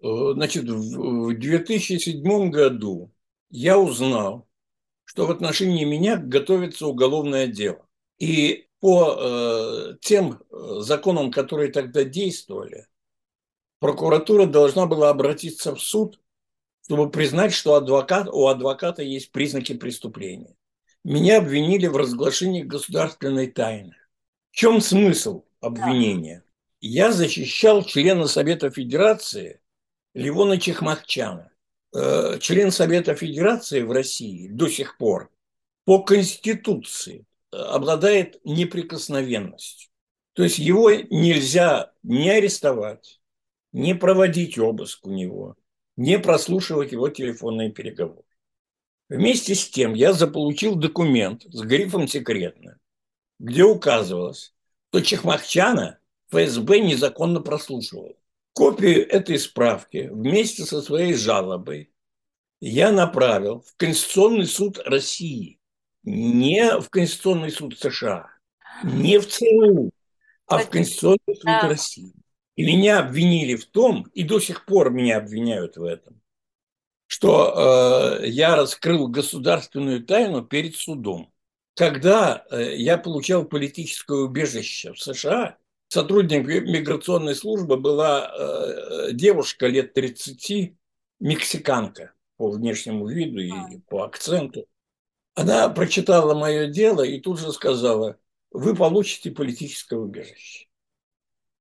Э, 0.02 0.33
значит, 0.35 0.64
в 0.69 1.35
2007 1.35 2.50
году 2.50 3.12
я 3.50 3.79
узнал, 3.79 4.49
что 5.05 5.26
в 5.26 5.31
отношении 5.31 5.85
меня 5.85 6.17
готовится 6.17 6.87
уголовное 6.87 7.47
дело. 7.47 7.87
И 8.19 8.69
по 8.81 9.17
э, 9.19 9.97
тем 10.00 10.40
э, 10.50 10.81
законам, 10.81 11.31
которые 11.31 11.71
тогда 11.73 12.05
действовали, 12.05 12.87
прокуратура 13.79 14.47
должна 14.47 14.87
была 14.87 15.11
обратиться 15.11 15.75
в 15.75 15.81
суд, 15.81 16.21
чтобы 16.85 17.11
признать, 17.11 17.52
что 17.52 17.75
адвокат, 17.75 18.29
у 18.29 18.47
адвоката 18.47 19.02
есть 19.02 19.33
признаки 19.33 19.75
преступления. 19.75 20.57
Меня 21.05 21.38
обвинили 21.38 21.87
в 21.87 21.97
разглашении 21.97 22.62
государственной 22.62 23.47
тайны. 23.47 23.97
В 24.50 24.57
чем 24.57 24.81
смысл 24.81 25.45
обвинения? 25.61 26.45
Я 26.81 27.12
защищал 27.12 27.85
члена 27.85 28.26
Совета 28.26 28.71
Федерации 28.71 29.61
Ливона 30.14 30.59
Чехмахчана. 30.59 31.50
Э, 31.95 32.38
член 32.40 32.71
Совета 32.71 33.14
Федерации 33.14 33.83
в 33.83 33.93
России 33.93 34.49
до 34.49 34.69
сих 34.69 34.97
пор 34.97 35.31
по 35.85 36.02
Конституции 36.02 37.26
обладает 37.50 38.40
неприкосновенностью. 38.45 39.90
То 40.35 40.45
есть 40.45 40.59
его 40.59 40.90
нельзя 40.90 41.93
не 42.02 42.31
арестовать, 42.31 43.21
не 43.73 43.95
проводить 43.95 44.59
обыск 44.59 45.07
у 45.07 45.11
него, 45.11 45.57
не 45.97 46.19
прослушивать 46.19 46.93
его 46.93 47.09
телефонные 47.09 47.73
переговоры. 47.73 48.25
Вместе 49.09 49.57
с 49.57 49.69
тем 49.69 49.95
я 49.95 50.12
заполучил 50.12 50.76
документ 50.76 51.43
с 51.50 51.61
грифом 51.62 52.07
«секретно», 52.07 52.79
где 53.40 53.64
указывалось, 53.64 54.55
что 54.90 55.00
Чехмахчана 55.02 56.00
ФСБ 56.30 56.80
незаконно 56.80 57.40
прослушивал. 57.40 58.16
Копию 58.52 59.09
этой 59.09 59.38
справки 59.38 60.09
вместе 60.11 60.64
со 60.64 60.82
своей 60.82 61.14
жалобой 61.14 61.92
я 62.61 62.90
направил 62.90 63.61
в 63.61 63.76
Конституционный 63.76 64.47
суд 64.47 64.78
России, 64.85 65.61
не 66.02 66.80
в 66.80 66.90
Конституционный 66.90 67.52
суд 67.52 67.78
США, 67.78 68.30
не 68.82 69.18
в 69.18 69.28
ЦРУ, 69.28 69.92
а 70.47 70.59
в 70.59 70.68
Конституционный 70.68 71.37
суд 71.37 71.70
России. 71.70 72.12
И 72.56 72.64
меня 72.64 72.99
обвинили 72.99 73.54
в 73.54 73.66
том, 73.66 74.09
и 74.12 74.25
до 74.25 74.40
сих 74.40 74.66
пор 74.66 74.90
меня 74.90 75.18
обвиняют 75.18 75.76
в 75.76 75.85
этом, 75.85 76.20
что 77.06 78.18
э, 78.20 78.26
я 78.26 78.56
раскрыл 78.56 79.06
государственную 79.06 80.04
тайну 80.04 80.44
перед 80.44 80.75
судом. 80.75 81.32
Когда 81.80 82.44
э, 82.50 82.76
я 82.76 82.99
получал 82.99 83.46
политическое 83.46 84.18
убежище 84.18 84.92
в 84.92 85.00
США, 85.00 85.56
сотрудник 85.88 86.46
миграционной 86.46 87.34
службы 87.34 87.78
была 87.78 88.30
э, 88.30 89.12
девушка 89.14 89.66
лет 89.66 89.94
30, 89.94 90.75
мексиканка 91.20 92.12
по 92.37 92.50
внешнему 92.50 93.08
виду 93.08 93.40
и 93.40 93.78
по 93.88 94.04
акценту. 94.04 94.66
Она 95.34 95.70
прочитала 95.70 96.34
мое 96.34 96.66
дело 96.66 97.00
и 97.00 97.18
тут 97.18 97.40
же 97.40 97.50
сказала, 97.50 98.18
вы 98.50 98.76
получите 98.76 99.30
политическое 99.30 99.99
убежище. 99.99 100.66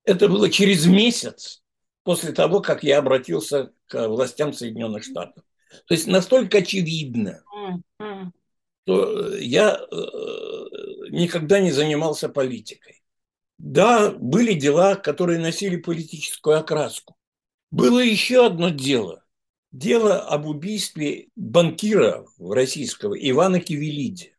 Это 0.03 0.27
было 0.27 0.49
через 0.49 0.85
месяц 0.85 1.63
после 2.03 2.33
того, 2.33 2.59
как 2.59 2.83
я 2.83 2.97
обратился 2.97 3.71
к 3.87 4.09
властям 4.09 4.51
Соединенных 4.51 5.05
Штатов. 5.05 5.45
То 5.85 5.93
есть 5.93 6.07
настолько 6.07 6.57
очевидно, 6.57 7.41
то 8.89 9.35
я 9.35 9.75
э, 9.75 9.95
никогда 11.11 11.59
не 11.59 11.71
занимался 11.71 12.27
политикой. 12.27 13.03
Да, 13.59 14.09
были 14.09 14.53
дела, 14.53 14.95
которые 14.95 15.37
носили 15.37 15.77
политическую 15.77 16.57
окраску. 16.57 17.15
Было 17.69 17.99
еще 17.99 18.47
одно 18.47 18.69
дело. 18.69 19.23
Дело 19.71 20.21
об 20.21 20.47
убийстве 20.47 21.27
банкира 21.35 22.25
российского 22.39 23.13
Ивана 23.13 23.59
Кивелиди. 23.59 24.35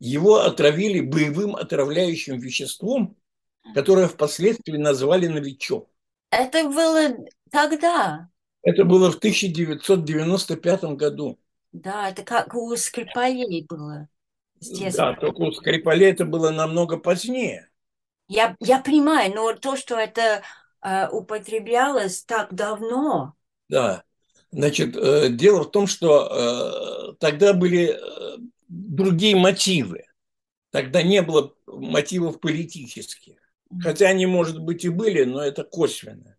Его 0.00 0.36
отравили 0.40 1.00
боевым 1.00 1.54
отравляющим 1.54 2.38
веществом, 2.38 3.14
которое 3.74 4.08
впоследствии 4.08 4.78
назвали 4.78 5.26
«новичок». 5.26 5.90
Это 6.30 6.64
было 6.70 7.14
тогда? 7.50 8.30
Это 8.62 8.86
было 8.86 9.12
в 9.12 9.16
1995 9.16 10.84
году. 10.96 11.38
Да, 11.74 12.08
это 12.08 12.22
как 12.22 12.54
у 12.54 12.74
Скрипалей 12.76 13.66
было. 13.68 14.08
Да, 14.60 15.14
только 15.14 15.40
у 15.40 15.52
Скрипалей 15.52 16.08
это 16.08 16.24
было 16.24 16.50
намного 16.50 16.98
позднее. 16.98 17.68
Я, 18.28 18.56
я 18.60 18.78
понимаю, 18.78 19.34
но 19.34 19.52
то, 19.54 19.76
что 19.76 19.96
это 19.96 20.42
э, 20.82 21.08
употреблялось 21.08 22.22
так 22.22 22.54
давно. 22.54 23.34
Да, 23.68 24.04
значит, 24.52 24.96
э, 24.96 25.30
дело 25.30 25.64
в 25.64 25.72
том, 25.72 25.88
что 25.88 27.10
э, 27.10 27.14
тогда 27.18 27.52
были 27.52 27.98
э, 27.98 28.38
другие 28.68 29.34
мотивы. 29.34 30.04
Тогда 30.70 31.02
не 31.02 31.22
было 31.22 31.54
мотивов 31.66 32.38
политических. 32.38 33.36
Хотя 33.82 34.06
они, 34.06 34.26
может 34.26 34.60
быть, 34.60 34.84
и 34.84 34.88
были, 34.88 35.24
но 35.24 35.42
это 35.42 35.64
косвенно. 35.64 36.36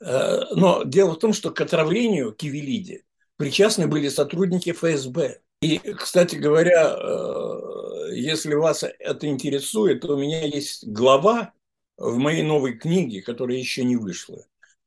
Э, 0.00 0.42
но 0.52 0.84
дело 0.84 1.14
в 1.14 1.18
том, 1.18 1.32
что 1.32 1.50
к 1.50 1.60
отравлению 1.60 2.32
Кивелиди 2.32 3.04
причастны 3.36 3.86
были 3.86 4.08
сотрудники 4.08 4.72
ФСБ. 4.72 5.40
И, 5.60 5.78
кстати 5.78 6.36
говоря, 6.36 6.94
э, 6.96 8.14
если 8.14 8.54
вас 8.54 8.82
это 8.82 9.26
интересует, 9.26 10.02
то 10.02 10.14
у 10.14 10.18
меня 10.18 10.44
есть 10.44 10.86
глава 10.86 11.52
в 11.96 12.16
моей 12.16 12.42
новой 12.42 12.76
книге, 12.76 13.22
которая 13.22 13.56
еще 13.56 13.84
не 13.84 13.96
вышла, 13.96 14.44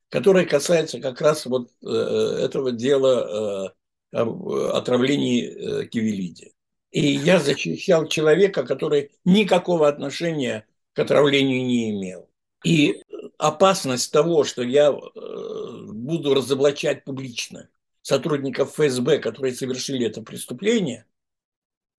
которая 0.10 0.46
касается 0.46 1.00
как 1.00 1.22
раз 1.22 1.46
вот 1.46 1.72
э, 1.84 1.88
этого 1.88 2.72
дела 2.72 3.74
об 4.12 4.48
отравлении 4.50 5.86
Кивелиди. 5.88 6.54
И 6.92 7.06
я 7.06 7.40
защищал 7.40 8.08
человека, 8.08 8.64
который 8.64 9.12
никакого 9.26 9.88
отношения 9.88 10.66
к 10.94 11.00
отравлению 11.00 11.66
не 11.66 11.92
имел. 11.92 12.30
И 12.64 13.02
опасность 13.38 14.12
того, 14.12 14.44
что 14.44 14.64
я 14.64 14.92
буду 14.92 16.34
разоблачать 16.34 17.04
публично 17.04 17.70
сотрудников 18.08 18.72
ФСБ, 18.72 19.20
которые 19.20 19.54
совершили 19.54 20.08
это 20.08 20.22
преступление, 20.22 21.06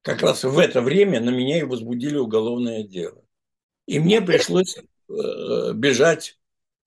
как 0.01 0.23
раз 0.23 0.43
в 0.43 0.59
это 0.59 0.81
время 0.81 1.21
на 1.21 1.29
меня 1.29 1.59
и 1.59 1.65
возбудили 1.65 2.17
уголовное 2.17 2.83
дело. 2.83 3.23
И 3.85 3.99
мне 3.99 4.23
пришлось 4.23 4.79
э, 4.79 4.83
бежать 5.75 6.39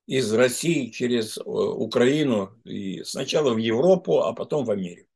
из 0.08 0.34
России 0.34 0.90
через 0.90 1.38
э, 1.38 1.42
Украину 1.44 2.60
и 2.63 3.04
сначала 3.04 3.54
в 3.54 3.58
Европу, 3.58 4.22
а 4.22 4.34
потом 4.34 4.66
в 4.66 4.72
Америку. 4.72 5.08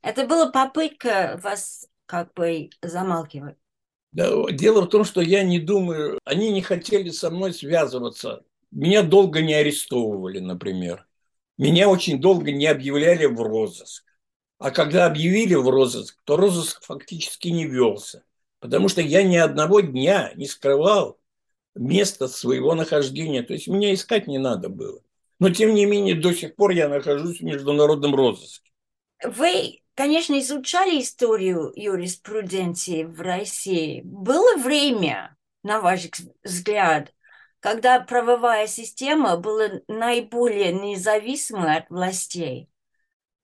Это 0.00 0.26
была 0.26 0.50
попытка 0.50 1.38
вас 1.42 1.86
как 2.06 2.32
бы 2.32 2.70
замалкивать. 2.80 3.56
Да, 4.12 4.30
дело 4.52 4.86
в 4.86 4.88
том, 4.88 5.04
что 5.04 5.20
я 5.20 5.42
не 5.42 5.60
думаю, 5.60 6.18
они 6.24 6.50
не 6.50 6.62
хотели 6.62 7.10
со 7.10 7.28
мной 7.28 7.52
связываться. 7.52 8.42
Меня 8.70 9.02
долго 9.02 9.42
не 9.42 9.52
арестовывали, 9.52 10.38
например. 10.38 11.06
Меня 11.60 11.90
очень 11.90 12.22
долго 12.22 12.52
не 12.52 12.66
объявляли 12.66 13.26
в 13.26 13.38
розыск. 13.42 14.02
А 14.58 14.70
когда 14.70 15.04
объявили 15.04 15.54
в 15.54 15.68
розыск, 15.68 16.18
то 16.24 16.38
розыск 16.38 16.82
фактически 16.82 17.48
не 17.48 17.66
велся. 17.66 18.24
Потому 18.60 18.88
что 18.88 19.02
я 19.02 19.22
ни 19.22 19.36
одного 19.36 19.80
дня 19.80 20.32
не 20.36 20.46
скрывал 20.46 21.20
место 21.74 22.28
своего 22.28 22.74
нахождения. 22.74 23.42
То 23.42 23.52
есть 23.52 23.68
меня 23.68 23.92
искать 23.92 24.26
не 24.26 24.38
надо 24.38 24.70
было. 24.70 25.02
Но, 25.38 25.50
тем 25.50 25.74
не 25.74 25.84
менее, 25.84 26.14
до 26.14 26.32
сих 26.32 26.56
пор 26.56 26.70
я 26.70 26.88
нахожусь 26.88 27.40
в 27.40 27.44
международном 27.44 28.14
розыске. 28.14 28.70
Вы, 29.22 29.82
конечно, 29.94 30.40
изучали 30.40 31.02
историю 31.02 31.74
юриспруденции 31.76 33.04
в 33.04 33.20
России. 33.20 34.00
Было 34.02 34.56
время, 34.56 35.36
на 35.62 35.82
ваш 35.82 36.08
взгляд, 36.42 37.12
когда 37.60 38.00
правовая 38.00 38.66
система 38.66 39.36
была 39.36 39.68
наиболее 39.86 40.72
независимой 40.72 41.76
от 41.76 41.90
властей? 41.90 42.68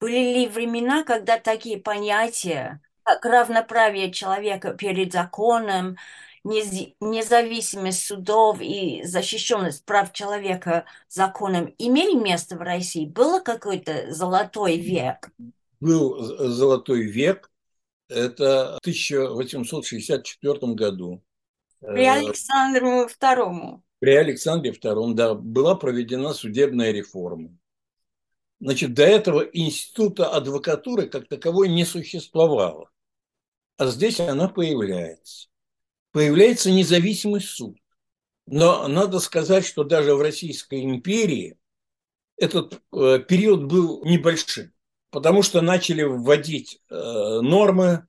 Были 0.00 0.35
ли 0.35 0.48
времена, 0.48 1.05
когда 1.05 1.38
такие 1.38 1.79
понятия, 1.79 2.81
как 3.02 3.24
равноправие 3.24 4.11
человека 4.11 4.74
перед 4.74 5.12
законом, 5.12 5.96
независимость 6.44 8.07
судов 8.07 8.59
и 8.61 9.02
защищенность 9.05 9.85
прав 9.85 10.12
человека 10.12 10.85
законом 11.09 11.74
имели 11.79 12.14
место 12.14 12.57
в 12.57 12.61
России? 12.61 13.07
Было 13.07 13.40
какой-то 13.40 14.12
золотой 14.12 14.76
век? 14.76 15.31
Был 15.81 16.18
золотой 16.22 17.02
век. 17.02 17.50
Это 18.09 18.76
в 18.76 18.79
1864 18.79 20.74
году. 20.74 21.22
При 21.81 22.05
э, 22.05 22.11
Александру 22.11 23.07
II 23.07 23.81
при 23.98 24.14
Александре 24.14 24.72
II, 24.72 25.14
да, 25.14 25.35
была 25.35 25.74
проведена 25.74 26.32
судебная 26.35 26.92
реформа. 26.92 27.56
Значит, 28.61 28.94
до 28.94 29.04
этого 29.04 29.40
института 29.40 30.30
адвокатуры 30.30 31.09
как 31.09 31.28
таковой 31.28 31.68
не 31.68 31.85
существовало. 31.85 32.90
А 33.76 33.87
здесь 33.87 34.20
она 34.20 34.48
появляется. 34.48 35.48
Появляется 36.12 36.70
независимый 36.70 37.42
суд. 37.42 37.76
Но 38.46 38.88
надо 38.88 39.18
сказать, 39.18 39.66
что 39.66 39.85
даже 39.85 40.14
в 40.14 40.22
Российской 40.22 40.85
империи 40.85 41.59
этот 42.38 42.80
э, 42.92 43.18
период 43.18 43.64
был 43.64 44.04
небольшим, 44.04 44.72
потому 45.11 45.42
что 45.42 45.61
начали 45.61 46.02
вводить 46.02 46.80
э, 46.88 46.94
нормы, 46.94 48.06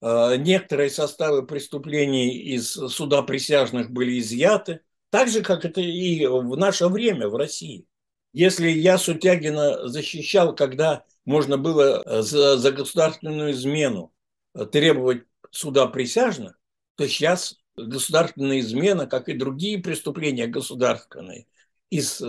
э, 0.00 0.36
некоторые 0.36 0.88
составы 0.88 1.44
преступлений 1.44 2.38
из 2.38 2.70
суда 2.70 3.22
присяжных 3.22 3.90
были 3.90 4.20
изъяты– 4.20 4.80
так 5.12 5.28
же, 5.28 5.42
как 5.42 5.66
это 5.66 5.82
и 5.82 6.24
в 6.26 6.56
наше 6.56 6.88
время 6.88 7.28
в 7.28 7.36
России. 7.36 7.84
Если 8.32 8.70
я 8.70 8.96
Сутягина 8.96 9.86
защищал, 9.86 10.54
когда 10.54 11.04
можно 11.26 11.58
было 11.58 12.02
э, 12.02 12.22
за, 12.22 12.56
за 12.56 12.72
государственную 12.72 13.52
измену 13.52 14.14
э, 14.54 14.64
требовать 14.64 15.24
суда 15.50 15.86
присяжных, 15.86 16.58
то 16.94 17.06
сейчас 17.06 17.58
государственная 17.76 18.60
измена, 18.60 19.06
как 19.06 19.28
и 19.28 19.36
другие 19.36 19.82
преступления 19.82 20.46
государственные, 20.46 21.46
из 21.90 22.22
э, 22.22 22.24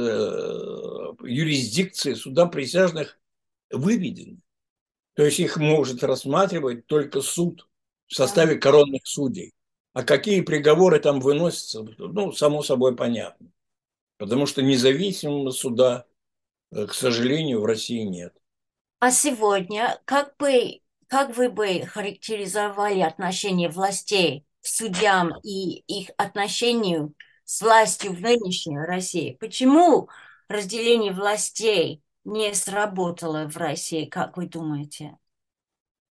юрисдикции 1.24 2.16
суда 2.16 2.48
присяжных 2.48 3.18
выведены. 3.72 4.42
То 5.14 5.24
есть 5.24 5.40
их 5.40 5.56
может 5.56 6.04
рассматривать 6.04 6.86
только 6.88 7.22
суд 7.22 7.66
в 8.08 8.14
составе 8.14 8.58
коронных 8.58 9.04
судей. 9.06 9.54
А 9.94 10.04
какие 10.04 10.42
приговоры 10.42 11.00
там 11.00 11.20
выносятся, 11.20 11.84
ну, 11.98 12.32
само 12.32 12.64
собой 12.64 12.96
понятно. 12.96 13.48
Потому 14.18 14.46
что 14.46 14.62
независимого 14.62 15.52
суда, 15.52 16.06
э, 16.72 16.88
к 16.88 16.94
сожалению, 16.94 17.62
в 17.62 17.66
России 17.66 18.02
нет. 18.02 18.34
А 19.00 19.12
сегодня 19.12 20.00
как 20.06 20.36
бы 20.38 20.80
как 21.08 21.38
вы 21.38 21.50
бы 21.50 21.82
характеризовали 21.86 23.02
отношение 23.02 23.70
властей 23.70 24.48
к 24.62 24.66
судьям 24.66 25.34
и 25.44 25.84
их 25.86 26.10
отношению 26.18 27.14
с 27.46 27.62
властью 27.62 28.14
в 28.14 28.22
нынешней 28.22 28.80
России? 28.80 29.38
Почему 29.40 30.10
разделение 30.48 31.14
властей 31.14 32.02
не 32.24 32.56
сработало 32.56 33.48
в 33.48 33.58
России, 33.58 34.06
как 34.06 34.38
вы 34.38 34.48
думаете? 34.48 35.18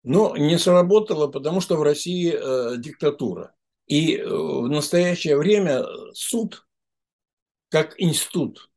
Ну, 0.03 0.37
не 0.37 0.59
сработало, 0.59 1.29
потому 1.29 1.62
что 1.62 1.77
в 1.77 1.83
России 1.83 2.35
э, 2.35 2.77
диктатура. 2.77 3.55
И 3.90 4.16
э, 4.16 4.24
в 4.24 4.68
настоящее 4.68 5.37
время 5.37 5.85
суд, 6.14 6.64
как 7.70 8.00
институт, 8.00 8.70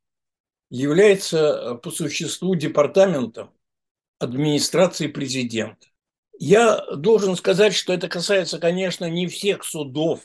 является 0.70 1.38
э, 1.38 1.74
по 1.76 1.92
существу 1.92 2.56
департаментом 2.56 3.52
администрации 4.18 5.06
президента. 5.06 5.86
Я 6.36 6.84
должен 6.96 7.36
сказать, 7.36 7.74
что 7.74 7.92
это 7.92 8.08
касается, 8.08 8.58
конечно, 8.58 9.08
не 9.08 9.28
всех 9.28 9.62
судов 9.62 10.20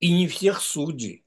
и 0.00 0.12
не 0.12 0.26
всех 0.26 0.62
судей, 0.62 1.24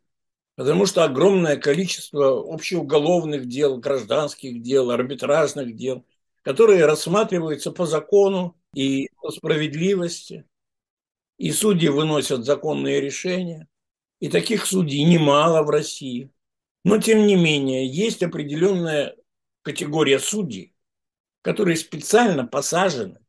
потому 0.56 0.86
что 0.86 1.06
огромное 1.06 1.56
количество 1.56 2.42
общеуголовных 2.54 3.48
дел, 3.48 3.78
гражданских 3.78 4.62
дел, 4.62 4.92
арбитражных 4.92 5.78
дел, 5.78 6.06
которые 6.42 6.86
рассматриваются 6.86 7.72
по 7.72 7.86
закону 7.86 8.58
и 8.74 9.08
по 9.22 9.32
справедливости– 9.32 10.44
и 11.40 11.52
судьи 11.52 11.88
выносят 11.88 12.46
законные 12.46 13.02
решения. 13.02 13.68
И 14.20 14.30
таких 14.30 14.66
судей 14.66 15.04
немало 15.06 15.64
в 15.64 15.70
России. 15.70 16.30
Но, 16.84 17.00
тем 17.00 17.26
не 17.26 17.36
менее, 17.36 17.88
есть 17.88 18.22
определенная 18.22 19.16
категория 19.64 20.20
судей, 20.20 20.76
которые 21.42 21.78
специально 21.78 22.46
посажены 22.46 23.20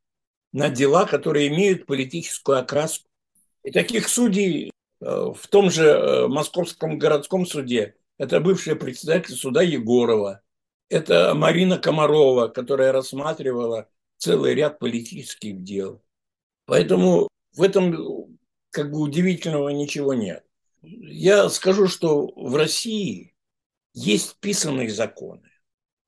на 0.52 0.68
дела, 0.68 1.06
которые 1.06 1.48
имеют 1.48 1.86
политическую 1.86 2.58
окраску. 2.58 3.08
И 3.62 3.70
таких 3.70 4.08
судей 4.08 4.72
э, 5.00 5.04
в 5.06 5.46
том 5.48 5.70
же 5.70 5.84
э, 5.84 6.26
Московском 6.26 6.98
городском 6.98 7.46
суде 7.46 7.94
это 8.18 8.40
бывшая 8.40 8.74
председатель 8.74 9.34
суда 9.34 9.62
Егорова, 9.62 10.42
это 10.90 11.34
Марина 11.34 11.78
Комарова, 11.78 12.48
которая 12.48 12.92
рассматривала 12.92 13.88
целый 14.18 14.54
ряд 14.54 14.78
политических 14.78 15.62
дел. 15.62 16.02
Поэтому 16.66 17.29
в 17.54 17.62
этом 17.62 18.38
как 18.70 18.90
бы 18.90 19.00
удивительного 19.00 19.68
ничего 19.70 20.14
нет. 20.14 20.44
Я 20.82 21.48
скажу, 21.48 21.88
что 21.88 22.32
в 22.36 22.54
России 22.56 23.34
есть 23.92 24.36
писанные 24.40 24.90
законы. 24.90 25.50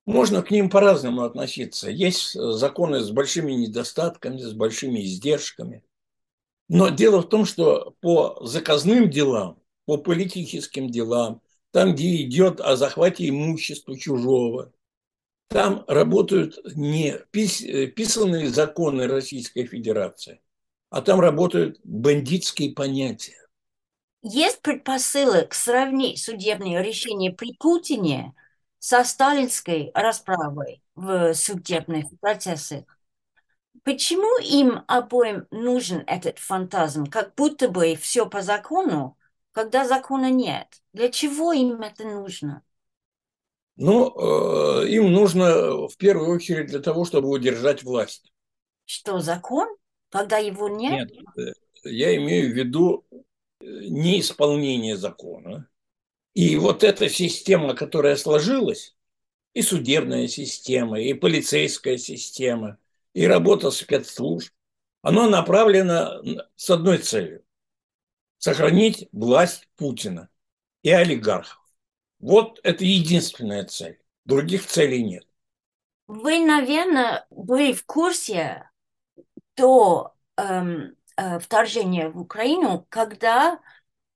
Можно 0.06 0.42
к 0.42 0.50
ним 0.50 0.70
по-разному 0.70 1.22
относиться. 1.22 1.90
Есть 1.90 2.32
законы 2.32 3.00
с 3.00 3.10
большими 3.10 3.52
недостатками, 3.52 4.38
с 4.38 4.52
большими 4.52 5.04
издержками. 5.04 5.84
Но 6.68 6.88
дело 6.88 7.22
в 7.22 7.28
том, 7.28 7.44
что 7.44 7.94
по 8.00 8.38
заказным 8.44 9.10
делам, 9.10 9.62
по 9.84 9.98
политическим 9.98 10.90
делам, 10.90 11.42
там, 11.70 11.94
где 11.94 12.22
идет 12.22 12.60
о 12.60 12.76
захвате 12.76 13.28
имущества 13.28 13.98
чужого, 13.98 14.72
там 15.48 15.84
работают 15.86 16.58
не 16.74 17.18
писанные 17.30 18.48
законы 18.48 19.06
Российской 19.06 19.66
Федерации, 19.66 20.40
а 20.92 21.00
там 21.00 21.20
работают 21.20 21.80
бандитские 21.84 22.74
понятия. 22.74 23.48
Есть 24.20 24.60
предпосылок 24.60 25.54
сравнить 25.54 26.22
судебные 26.22 26.82
решения 26.82 27.32
при 27.32 27.54
Путине 27.54 28.34
со 28.78 29.02
сталинской 29.02 29.90
расправой 29.94 30.82
в 30.94 31.32
судебных 31.32 32.04
процессах. 32.20 32.84
Почему 33.84 34.38
им 34.38 34.84
обоим 34.86 35.46
нужен 35.50 36.04
этот 36.06 36.38
фантазм, 36.38 37.06
как 37.06 37.34
будто 37.36 37.70
бы 37.70 37.96
все 37.96 38.28
по 38.28 38.42
закону, 38.42 39.16
когда 39.52 39.88
закона 39.88 40.30
нет? 40.30 40.68
Для 40.92 41.08
чего 41.08 41.54
им 41.54 41.80
это 41.80 42.04
нужно? 42.04 42.62
Ну, 43.76 44.12
э, 44.82 44.88
им 44.88 45.10
нужно 45.10 45.88
в 45.88 45.96
первую 45.96 46.36
очередь 46.36 46.66
для 46.66 46.80
того, 46.80 47.06
чтобы 47.06 47.30
удержать 47.30 47.82
власть. 47.82 48.30
Что, 48.84 49.20
закон? 49.20 49.68
Когда 50.12 50.36
его 50.36 50.68
нет? 50.68 51.10
Нет, 51.10 51.26
э, 51.38 51.52
я 51.84 52.14
имею 52.16 52.52
в 52.52 52.54
виду 52.54 53.06
э, 53.10 53.16
неисполнение 53.60 54.96
закона. 54.96 55.68
И 56.34 56.56
вот 56.56 56.84
эта 56.84 57.08
система, 57.08 57.74
которая 57.74 58.16
сложилась, 58.16 58.94
и 59.54 59.62
судебная 59.62 60.28
система, 60.28 61.00
и 61.00 61.14
полицейская 61.14 61.96
система, 61.96 62.78
и 63.14 63.26
работа 63.26 63.70
спецслужб, 63.70 64.52
она 65.02 65.28
направлена 65.28 66.22
с 66.56 66.70
одной 66.70 66.98
целью– 66.98 67.42
сохранить 68.38 69.08
власть 69.12 69.68
Путина 69.76 70.28
и 70.82 70.90
олигархов. 70.90 71.60
Вот 72.18 72.60
это 72.62 72.84
единственная 72.84 73.64
цель. 73.64 73.98
Других 74.24 74.66
целей 74.66 75.02
нет. 75.02 75.26
Вы, 76.06 76.38
наверное, 76.38 77.26
были 77.30 77.72
в 77.72 77.84
курсе 77.84 78.70
до 79.56 80.14
эм, 80.36 80.96
э, 81.16 81.38
вторжения 81.38 82.08
в 82.10 82.18
Украину, 82.20 82.86
когда 82.88 83.60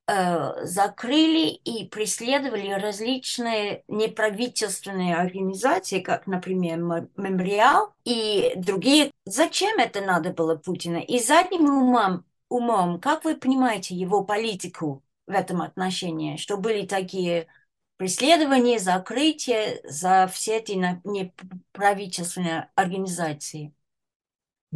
э, 0.08 0.64
закрыли 0.66 1.48
и 1.50 1.88
преследовали 1.88 2.70
различные 2.72 3.84
неправительственные 3.88 5.16
организации, 5.16 6.00
как, 6.00 6.26
например, 6.26 6.78
Мемориал 7.16 7.94
и 8.04 8.52
другие. 8.56 9.10
Зачем 9.24 9.78
это 9.78 10.00
надо 10.00 10.32
было 10.32 10.56
Путина? 10.56 10.98
И 10.98 11.18
задним 11.18 11.64
умом, 11.66 12.24
умом, 12.48 13.00
как 13.00 13.24
вы 13.24 13.36
понимаете 13.36 13.94
его 13.94 14.24
политику 14.24 15.02
в 15.26 15.30
этом 15.32 15.62
отношении, 15.62 16.36
что 16.36 16.56
были 16.56 16.86
такие 16.86 17.48
преследования, 17.96 18.78
закрытия 18.78 19.80
за 19.84 20.28
все 20.32 20.58
эти 20.58 20.72
неправительственные 20.72 22.70
организации? 22.74 23.72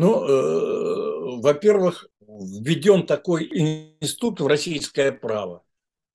Ну, 0.00 0.24
э, 0.24 1.40
во-первых, 1.42 2.08
введен 2.20 3.04
такой 3.06 3.46
институт 3.52 4.40
в 4.40 4.46
российское 4.46 5.12
право, 5.12 5.62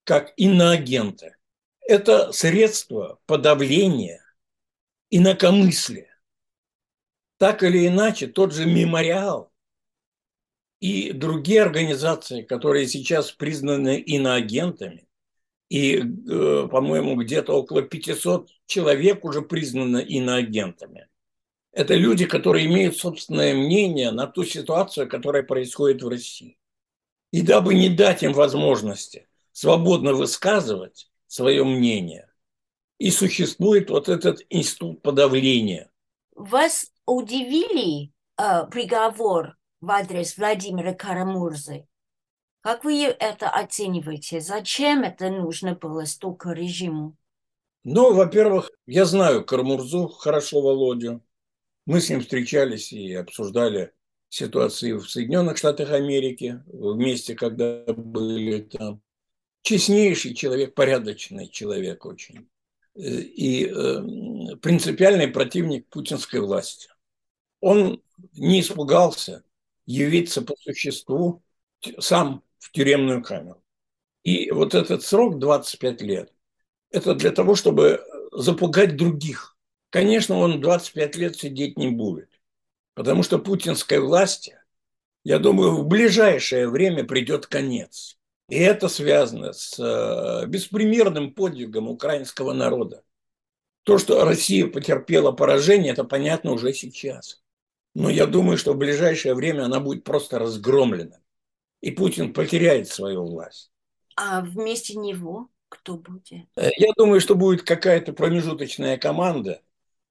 как 0.05 0.33
иноагенты. 0.37 1.35
Это 1.81 2.31
средство 2.31 3.19
подавления 3.27 4.25
инакомыслия. 5.11 6.19
Так 7.37 7.61
или 7.61 7.85
иначе, 7.85 8.25
тот 8.25 8.55
же 8.55 8.65
мемориал 8.65 9.53
и 10.79 11.11
другие 11.11 11.61
организации, 11.61 12.41
которые 12.41 12.87
сейчас 12.87 13.31
признаны 13.31 13.99
иноагентами, 13.99 15.07
и, 15.69 15.97
э, 15.97 16.67
по-моему, 16.71 17.17
где-то 17.17 17.53
около 17.53 17.83
500 17.83 18.49
человек 18.65 19.23
уже 19.23 19.43
признаны 19.43 20.01
иноагентами– 20.01 21.07
это 21.75 21.93
люди, 21.93 22.25
которые 22.25 22.67
имеют 22.67 22.97
собственное 22.97 23.53
мнение 23.53 24.11
на 24.11 24.27
ту 24.27 24.45
ситуацию, 24.45 25.09
которая 25.09 25.43
происходит 25.43 26.01
в 26.01 26.07
России. 26.07 26.57
И 27.31 27.41
дабы 27.41 27.75
не 27.75 27.89
дать 27.89 28.23
им 28.23 28.31
возможности 28.31 29.27
свободно 29.51 30.13
высказывать 30.13 31.11
свое 31.27 31.65
мнение, 31.65 32.29
и 32.97 33.11
существует 33.11 33.89
вот 33.89 34.07
этот 34.07 34.39
институт 34.49 35.01
подавления. 35.01 35.91
Вас 36.33 36.91
удивили 37.05 38.13
э, 38.37 38.67
приговор 38.71 39.57
в 39.81 39.91
адрес 39.91 40.37
Владимира 40.37 40.93
Карамурзы? 40.93 41.87
Как 42.61 42.85
вы 42.85 43.03
это 43.03 43.49
оцениваете? 43.49 44.39
Зачем 44.39 45.03
это 45.03 45.29
нужно 45.29 45.75
было 45.75 46.05
столько 46.05 46.51
режиму? 46.51 47.17
Ну, 47.83 48.13
во-первых, 48.13 48.71
я 48.85 49.03
знаю 49.03 49.45
Карамурзу 49.45 50.07
хорошо, 50.07 50.61
Володю. 50.61 51.21
Мы 51.85 52.01
с 52.01 52.09
ним 52.09 52.21
встречались 52.21 52.91
и 52.91 53.13
обсуждали 53.13 53.93
ситуации 54.29 54.93
в 54.93 55.07
Соединенных 55.07 55.57
Штатах 55.57 55.91
Америки, 55.91 56.61
вместе, 56.65 57.35
когда 57.35 57.83
были 57.87 58.61
там. 58.61 59.01
Честнейший 59.61 60.33
человек, 60.33 60.73
порядочный 60.73 61.47
человек 61.47 62.05
очень. 62.05 62.47
И 62.95 63.65
э, 63.65 64.55
принципиальный 64.61 65.27
противник 65.27 65.87
путинской 65.87 66.39
власти. 66.39 66.89
Он 67.61 68.01
не 68.33 68.61
испугался 68.61 69.43
явиться 69.85 70.41
по 70.41 70.55
существу 70.57 71.43
сам 71.99 72.43
в 72.57 72.71
тюремную 72.71 73.23
камеру. 73.23 73.63
И 74.23 74.49
вот 74.51 74.73
этот 74.73 75.03
срок 75.03 75.39
25 75.39 76.01
лет, 76.01 76.33
это 76.89 77.13
для 77.15 77.31
того, 77.31 77.55
чтобы 77.55 78.03
запугать 78.31 78.95
других 78.95 79.54
Конечно, 79.95 80.39
он 80.39 80.59
25 80.59 81.15
лет 81.15 81.37
сидеть 81.37 81.77
не 81.77 81.87
будет, 81.87 82.29
потому 82.95 83.23
что 83.23 83.39
путинской 83.39 84.01
власти, 84.01 84.59
я 85.23 85.39
думаю, 85.39 85.71
в 85.71 85.87
ближайшее 85.87 86.67
время 86.67 87.05
придет 87.05 87.47
конец. 87.47 88.17
И 88.49 88.57
это 88.57 88.89
связано 88.89 89.53
с 89.53 89.79
э, 89.79 90.47
беспримерным 90.47 91.33
подвигом 91.33 91.87
украинского 91.87 92.51
народа. 92.51 93.03
То, 93.83 93.97
что 93.97 94.25
Россия 94.25 94.67
потерпела 94.67 95.31
поражение, 95.31 95.93
это 95.93 96.03
понятно 96.03 96.51
уже 96.51 96.73
сейчас. 96.73 97.41
Но 97.93 98.09
я 98.09 98.25
думаю, 98.25 98.57
что 98.57 98.73
в 98.73 98.77
ближайшее 98.77 99.33
время 99.33 99.63
она 99.63 99.79
будет 99.79 100.03
просто 100.03 100.39
разгромлена. 100.39 101.21
И 101.79 101.91
Путин 101.91 102.33
потеряет 102.33 102.89
свою 102.89 103.23
власть. 103.23 103.71
А 104.17 104.41
вместе 104.41 104.95
него 104.95 105.47
кто 105.69 105.97
будет? 105.97 106.47
Э, 106.57 106.69
я 106.75 106.91
думаю, 106.97 107.21
что 107.21 107.35
будет 107.35 107.63
какая-то 107.63 108.11
промежуточная 108.11 108.97
команда, 108.97 109.61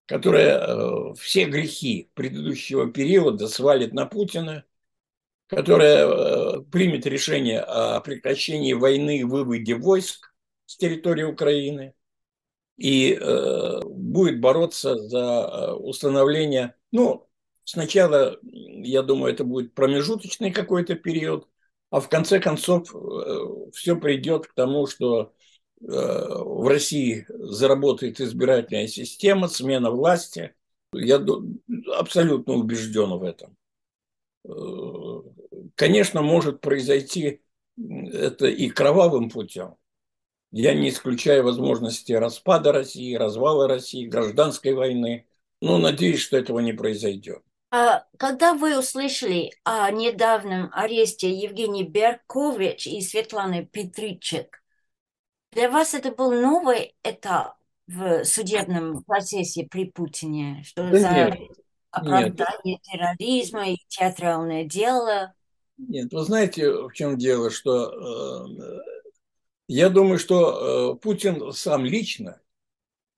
которая 0.06 0.58
э, 0.58 1.14
все 1.14 1.46
грехи 1.46 2.10
предыдущего 2.14 2.90
периода 2.90 3.48
свалит 3.48 3.92
на 3.94 4.06
Путина, 4.06 4.64
которая 5.46 6.06
э, 6.06 6.60
примет 6.70 7.06
решение 7.06 7.60
о 7.60 8.00
прекращении 8.00 8.74
войны 8.74 9.18
и 9.18 9.24
выводе 9.24 9.74
войск 9.74 10.34
с 10.66 10.76
территории 10.76 11.24
Украины 11.24 11.94
и 12.76 13.14
э, 13.14 13.80
будет 13.84 14.40
бороться 14.40 14.98
за 14.98 15.74
установление, 15.74 16.74
ну, 16.90 17.28
сначала, 17.62 18.38
я 18.42 19.02
думаю, 19.02 19.32
это 19.32 19.44
будет 19.44 19.74
промежуточный 19.74 20.52
какой-то 20.52 20.96
период, 20.96 21.48
а 21.90 22.00
в 22.00 22.08
конце 22.08 22.40
концов 22.40 22.92
все 23.72 23.96
придет 23.96 24.48
к 24.48 24.54
тому, 24.54 24.86
что 24.86 25.33
в 25.86 26.68
России 26.68 27.26
заработает 27.28 28.20
избирательная 28.20 28.86
система, 28.86 29.48
смена 29.48 29.90
власти. 29.90 30.54
Я 30.94 31.24
абсолютно 31.96 32.54
убежден 32.54 33.10
в 33.10 33.24
этом. 33.24 33.56
Э, 34.46 35.22
конечно, 35.74 36.22
может 36.22 36.60
произойти 36.60 37.42
это 37.76 38.46
и 38.46 38.68
кровавым 38.68 39.30
путем. 39.30 39.76
Я 40.52 40.74
не 40.74 40.90
исключаю 40.90 41.42
возможности 41.44 42.12
распада 42.12 42.72
России, 42.72 43.14
развала 43.14 43.66
России, 43.66 44.06
гражданской 44.06 44.72
войны, 44.72 45.26
но 45.60 45.78
надеюсь, 45.78 46.20
что 46.20 46.36
этого 46.36 46.60
не 46.60 46.72
произойдет. 46.72 47.42
А 47.72 48.04
когда 48.18 48.54
вы 48.54 48.78
услышали 48.78 49.52
о 49.64 49.90
недавнем 49.90 50.70
аресте 50.72 51.28
Евгении 51.30 51.82
Беркович 51.82 52.86
и 52.86 53.00
Светланы 53.00 53.66
Петричек, 53.66 54.62
для 55.54 55.70
вас 55.70 55.94
это 55.94 56.12
был 56.12 56.32
новый 56.32 56.94
этап 57.02 57.56
в 57.86 58.24
судебном 58.24 59.02
процессе 59.04 59.66
при 59.70 59.86
Путине, 59.86 60.62
что 60.64 60.90
Да 60.90 60.98
за 60.98 61.10
нет, 61.10 61.38
нет, 61.38 61.50
оправдание 61.90 62.78
терроризма 62.82 63.70
и 63.70 63.78
театральное 63.88 64.64
дело? 64.64 65.34
нет. 65.76 66.12
Вы 66.12 66.22
знаете, 66.24 66.70
в 66.70 66.92
чем 66.92 67.18
дело, 67.18 67.50
что 67.50 68.46
э, 68.48 68.80
я 69.68 69.88
думаю, 69.90 70.18
что 70.18 70.94
э, 70.94 71.00
Путин 71.00 71.52
сам 71.52 71.84
лично 71.84 72.40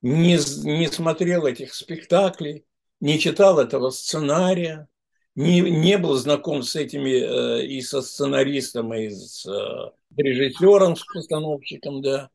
не, 0.03 0.38
не 0.64 0.88
смотрел 0.88 1.46
этих 1.46 1.75
спектаклей, 1.75 2.64
не 3.01 3.18
читал 3.18 3.59
этого 3.59 3.90
сценария, 3.90 4.88
не, 5.37 5.61
не 5.61 5.99
был 5.99 6.14
знаком 6.14 6.62
с 6.62 6.75
этими 6.75 7.11
э, 7.11 7.66
и 7.66 7.81
со 7.83 8.03
сценаристом, 8.03 8.92
и 8.94 9.11
с 9.11 9.46
э, 9.46 9.90
режиссером, 10.16 10.96
с 10.96 11.05
постановщиком, 11.05 12.01
да. 12.03 12.31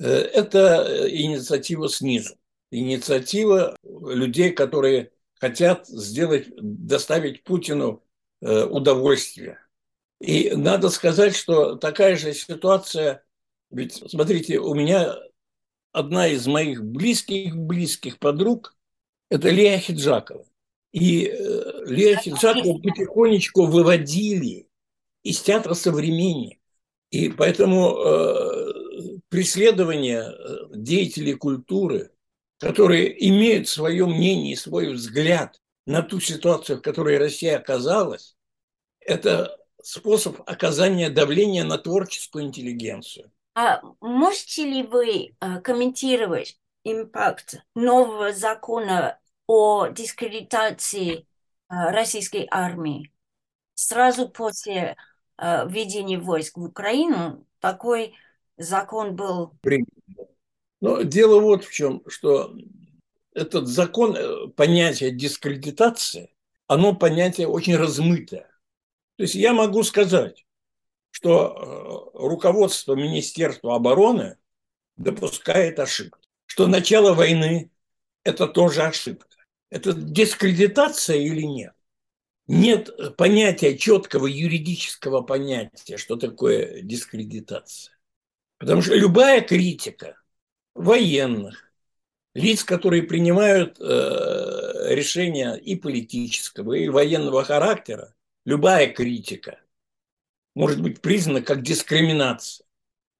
Э, 0.00 0.06
это 0.06 1.06
инициатива 1.10 1.88
снизу. 1.88 2.34
Инициатива 2.70 3.76
людей, 3.82 4.52
которые 4.52 5.12
хотят 5.34 5.86
сделать, 5.86 6.48
доставить 6.56 7.44
Путину 7.44 8.02
э, 8.40 8.64
удовольствие. 8.64 9.58
И 10.18 10.52
надо 10.54 10.88
сказать, 10.88 11.36
что 11.36 11.76
такая 11.76 12.16
же 12.16 12.32
ситуация, 12.32 13.22
ведь, 13.70 14.02
смотрите, 14.10 14.58
у 14.58 14.74
меня 14.74 15.14
одна 15.92 16.26
из 16.28 16.46
моих 16.46 16.82
близких-близких 16.84 18.18
подруг– 18.18 18.76
это 19.28 19.50
Лея 19.50 19.78
Хиджакова. 19.78 20.44
И 20.92 21.26
э, 21.26 21.84
Лея 21.86 22.16
Хиджакова 22.16 22.78
потихонечку 22.78 23.66
выводили 23.66 24.68
из 25.22 25.40
театра 25.40 25.74
«Современник». 25.74 26.58
И 27.10 27.28
поэтому 27.28 27.96
э, 27.96 28.72
преследование 29.28 30.22
э, 30.22 30.56
деятелей 30.74 31.34
культуры, 31.34 32.12
которые 32.58 33.28
имеют 33.28 33.68
свое 33.68 34.06
мнение 34.06 34.52
и 34.52 34.56
свой 34.56 34.92
взгляд 34.92 35.60
на 35.86 36.02
ту 36.02 36.20
ситуацию, 36.20 36.78
в 36.78 36.82
которой 36.82 37.18
Россия 37.18 37.56
оказалась, 37.56 38.36
это 39.00 39.56
способ 39.82 40.40
оказания 40.46 41.10
давления 41.10 41.64
на 41.64 41.78
творческую 41.78 42.44
интеллигенцию. 42.44 43.32
А 43.54 43.80
можете 44.00 44.64
ли 44.64 44.82
вы 44.82 45.34
а, 45.40 45.60
комментировать 45.60 46.58
импакт 46.84 47.56
нового 47.74 48.32
закона 48.32 49.18
о 49.50 49.88
дискредитации 49.88 51.26
а, 51.66 51.90
российской 51.90 52.46
армии? 52.48 53.12
Сразу 53.74 54.28
после 54.28 54.96
а, 55.36 55.64
введения 55.64 56.20
войск 56.20 56.56
в 56.56 56.62
Украину 56.62 57.44
такой 57.58 58.14
закон 58.56 59.16
был... 59.16 59.52
Но 60.80 61.02
дело 61.02 61.40
вот 61.40 61.64
в 61.64 61.72
чем, 61.72 62.02
что 62.06 62.54
этот 63.34 63.66
закон, 63.66 64.16
э, 64.16 64.46
понятие 64.56 65.10
дискредитации, 65.10 66.32
оно 66.68 66.94
понятие 66.94 67.48
очень 67.48 67.76
размытое. 67.76 68.48
То 69.16 69.24
есть 69.24 69.34
я 69.34 69.52
могу 69.52 69.82
сказать, 69.82 70.46
что 71.10 72.12
э, 72.14 72.18
руководство 72.18 72.94
Министерства 72.94 73.74
обороны 73.74 74.38
допускает 74.96 75.80
ошибку, 75.80 76.18
что 76.46 76.66
начало 76.68 77.14
войны– 77.14 77.70
это 78.24 78.46
тоже 78.46 78.82
ошибка. 78.84 79.26
Это 79.70 79.92
дискредитация 79.92 81.16
или 81.16 81.42
нет? 81.42 81.72
Нет 82.46 83.16
понятия, 83.16 83.78
четкого 83.78 84.26
юридического 84.26 85.22
понятия, 85.22 85.96
что 85.96 86.16
такое 86.16 86.82
дискредитация. 86.82 87.96
Потому 88.58 88.82
что 88.82 88.94
любая 88.94 89.40
критика 89.40 90.20
военных, 90.74 91.70
лиц, 92.34 92.64
которые 92.64 93.04
принимают 93.04 93.80
э, 93.80 94.94
решения 94.94 95.54
и 95.54 95.76
политического, 95.76 96.72
и 96.72 96.88
военного 96.88 97.44
характера, 97.44 98.14
любая 98.44 98.92
критика 98.92 99.60
может 100.54 100.82
быть 100.82 101.00
признана 101.00 101.42
как 101.42 101.62
дискриминация. 101.62 102.66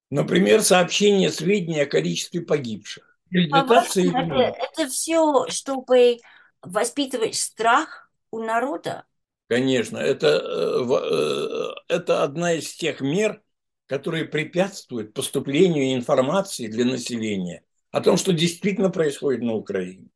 Например, 0.09 0.61
сообщение 0.61 1.31
сведений 1.31 1.81
о 1.81 1.85
количестве 1.85 2.41
погибших. 2.41 3.17
Дискредитация 3.29 4.11
а 4.13 4.25
это, 4.25 4.57
это 4.59 4.89
все, 4.89 5.47
чтобы 5.47 6.17
воспитывать 6.61 7.35
страх 7.35 8.11
у 8.31 8.39
народа? 8.39 9.05
Конечно, 9.47 9.97
это, 9.97 10.27
э, 10.27 11.75
э, 11.89 11.95
это 11.95 12.23
одна 12.23 12.53
из 12.53 12.73
тех 12.73 13.01
мер, 13.01 13.41
которые 13.87 14.25
препятствуют 14.25 15.13
поступлению 15.13 15.93
информации 15.93 16.67
для 16.67 16.85
населения 16.85 17.63
о 17.91 17.99
том, 17.99 18.15
что 18.15 18.31
действительно 18.31 18.89
происходит 18.89 19.41
на 19.41 19.53
Украине. 19.53 20.07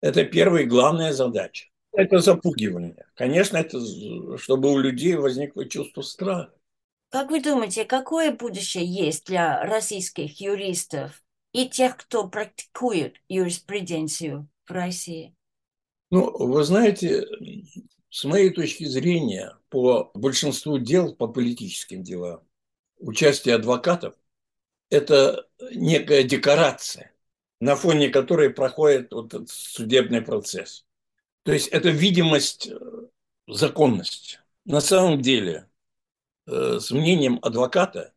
Это 0.00 0.24
первая 0.24 0.62
и 0.62 0.66
главная 0.66 1.12
задача. 1.12 1.66
Это 1.92 2.20
запугивание. 2.20 3.04
Конечно, 3.14 3.56
это 3.56 3.78
чтобы 4.38 4.72
у 4.72 4.78
людей 4.78 5.16
возникло 5.16 5.68
чувство 5.68 6.02
страха. 6.02 6.52
Как 7.10 7.30
вы 7.30 7.42
думаете, 7.42 7.84
какое 7.84 8.32
будущее 8.32 8.86
есть 8.86 9.26
для 9.26 9.62
российских 9.64 10.40
юристов 10.40 11.22
и 11.52 11.68
тех, 11.68 11.96
кто 11.98 12.26
практикует 12.28 13.16
юриспруденцию 13.28 14.48
в 14.64 14.70
России? 14.70 15.34
Ну, 16.12 16.30
вы 16.36 16.62
знаете, 16.62 17.26
с 18.10 18.24
моей 18.24 18.50
точки 18.50 18.84
зрения, 18.84 19.56
по 19.70 20.10
большинству 20.12 20.76
дел, 20.76 21.14
по 21.14 21.26
политическим 21.26 22.02
делам, 22.02 22.46
участие 22.98 23.54
адвокатов– 23.54 24.14
это 24.90 25.48
некая 25.74 26.22
декорация, 26.22 27.14
на 27.62 27.76
фоне 27.76 28.10
которой 28.10 28.50
проходит 28.50 29.10
вот 29.10 29.32
этот 29.32 29.48
судебный 29.48 30.20
процесс. 30.20 30.84
То 31.44 31.52
есть 31.52 31.68
это 31.68 31.88
видимость 31.88 32.66
э, 32.66 32.78
законности. 33.48 34.38
На 34.66 34.82
самом 34.82 35.22
деле 35.22 35.66
э, 36.46 36.78
с 36.78 36.90
мнением 36.90 37.38
адвоката 37.40 38.12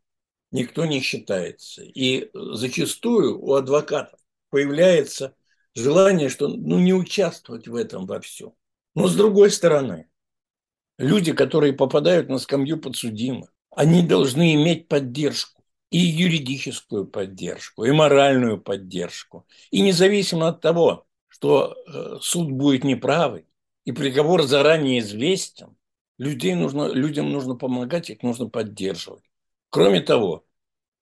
никто 0.51 0.83
не 0.83 0.99
считается. 0.99 1.81
И 1.81 2.29
зачастую 2.33 3.39
у 3.39 3.53
адвокатов 3.53 4.19
появляется 4.49 5.33
желание, 5.75 6.29
что 6.29 6.47
ну, 6.47 6.79
не 6.79 6.93
участвовать 6.93 7.67
в 7.67 7.75
этом 7.75 8.05
во 8.05 8.19
всем. 8.19 8.53
Но 8.95 9.07
с 9.07 9.15
другой 9.15 9.51
стороны, 9.51 10.09
люди, 10.97 11.33
которые 11.33 11.73
попадают 11.73 12.29
на 12.29 12.39
скамью 12.39 12.79
подсудимых, 12.79 13.53
они 13.71 14.01
должны 14.01 14.55
иметь 14.55 14.87
поддержку, 14.87 15.55
и 15.91 15.99
юридическую 15.99 17.05
поддержку, 17.05 17.85
и 17.85 17.91
моральную 17.91 18.59
поддержку. 18.59 19.45
И 19.71 19.81
независимо 19.81 20.49
от 20.49 20.61
того, 20.61 21.05
что 21.27 21.75
э, 21.87 22.17
суд 22.21 22.51
будет 22.51 22.83
неправый, 22.83 23.45
и 23.83 23.91
приговор 23.91 24.43
заранее 24.43 24.99
известен, 24.99 25.75
людей 26.17 26.55
нужно, 26.55 26.91
людям 26.91 27.31
нужно 27.31 27.55
помогать, 27.55 28.09
их 28.09 28.23
нужно 28.23 28.49
поддерживать. 28.49 29.23
Кроме 29.69 30.01
того, 30.01 30.45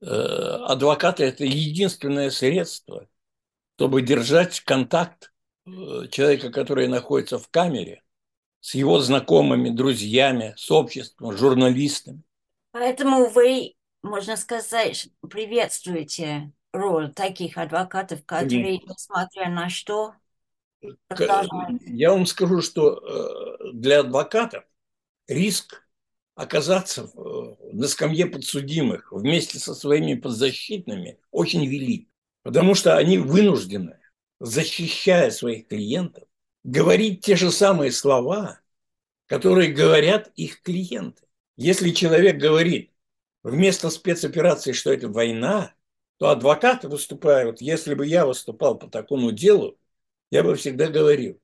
э, 0.01 0.05
адвокаты– 0.05 1.23
это 1.25 1.45
единственное 1.45 2.29
средство, 2.29 3.07
чтобы 3.75 4.01
держать 4.01 4.62
контакт 4.62 5.33
э, 5.65 6.07
человека, 6.12 6.51
который 6.51 6.88
находится 6.88 7.39
в 7.39 7.47
камере, 7.49 8.03
с 8.59 8.75
его 8.75 8.99
знакомыми, 8.99 9.69
друзьями, 9.69 10.53
с 10.57 10.71
обществом, 10.71 11.36
журналистами. 11.36 12.21
Поэтому 12.71 13.29
вы, 13.29 13.75
можно 14.01 14.38
сказать, 14.38 15.09
приветствуете 15.29 16.51
роль 16.71 17.13
таких 17.13 17.57
адвокатов, 17.57 18.25
которые, 18.25 18.79
несмотря 18.79 19.49
на 19.49 19.69
что, 19.69 20.15
я 21.12 22.12
вам 22.12 22.25
скажу, 22.25 22.62
что 22.62 22.97
э, 22.97 23.71
для 23.73 24.01
адвокатов 24.01 24.65
риск 25.27 25.86
оказаться 26.36 27.03
э, 27.15 27.55
на 27.71 27.88
скамье 27.88 28.25
подсудимых 28.25 29.12
вместе 29.12 29.59
со 29.59 29.75
своими 29.75 30.15
подзащитными 30.15 31.19
очень 31.31 31.65
велик, 31.65 32.09
потому 32.43 32.75
что 32.75 32.97
они 32.97 33.17
вынуждены, 33.17 33.99
защищая 34.39 35.32
своих 35.32 35.67
клиентов, 35.67 36.27
говорить 36.63 37.25
те 37.25 37.36
же 37.36 37.51
самые 37.51 37.91
слова, 37.91 38.60
которые 39.25 39.71
говорят 39.71 40.32
их 40.36 40.62
клиенты. 40.62 41.25
Если 41.56 41.91
человек 41.91 42.38
говорит 42.38 42.91
вместо 43.43 43.89
спецоперации, 43.89 44.73
что 44.73 44.91
это 44.91 45.08
война, 45.08 45.73
то 46.17 46.29
адвокаты 46.29 46.88
выступают, 46.88 47.62
если 47.62 47.95
бы 47.95 48.06
я 48.06 48.25
выступал 48.25 48.77
по 48.77 48.88
такому 48.88 49.32
делу, 49.32 49.77
я 50.32 50.43
бы 50.43 50.56
всегда 50.56 50.88
говорил, 50.88 51.39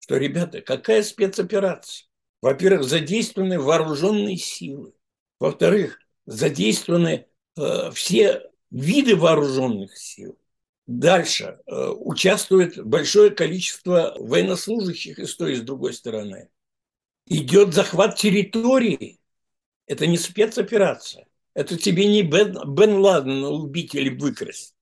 что, 0.00 0.16
ребята, 0.16 0.60
какая 0.62 1.02
спецоперация? 1.02 2.08
Во-первых, 2.42 2.84
задействованы 2.84 3.60
вооруженные 3.60 4.36
силы. 4.36 4.94
Во-вторых, 5.38 5.98
задействованы 6.26 7.26
э, 7.56 7.90
все 7.92 8.50
виды 8.70 9.14
вооруженных 9.14 9.96
сил. 9.96 10.38
Дальше. 10.90 11.60
Э, 11.68 11.90
участвует 11.90 12.84
большое 12.84 13.30
количество 13.30 14.16
военнослужащих 14.18 15.20
и 15.20 15.24
с 15.24 15.36
той, 15.36 15.52
и 15.52 15.54
с 15.54 15.60
другой 15.60 15.94
стороны. 15.94 16.48
Идет 17.26 17.74
захват 17.74 18.16
территории. 18.16 19.20
Это 19.86 20.08
не 20.08 20.18
спецоперация. 20.18 21.26
Это 21.54 21.78
тебе 21.78 22.08
не 22.08 22.22
Бен, 22.22 22.58
Бен 22.74 22.94
Ладен 22.94 23.44
убить 23.44 23.94
или 23.94 24.08
выкрасть. 24.08 24.74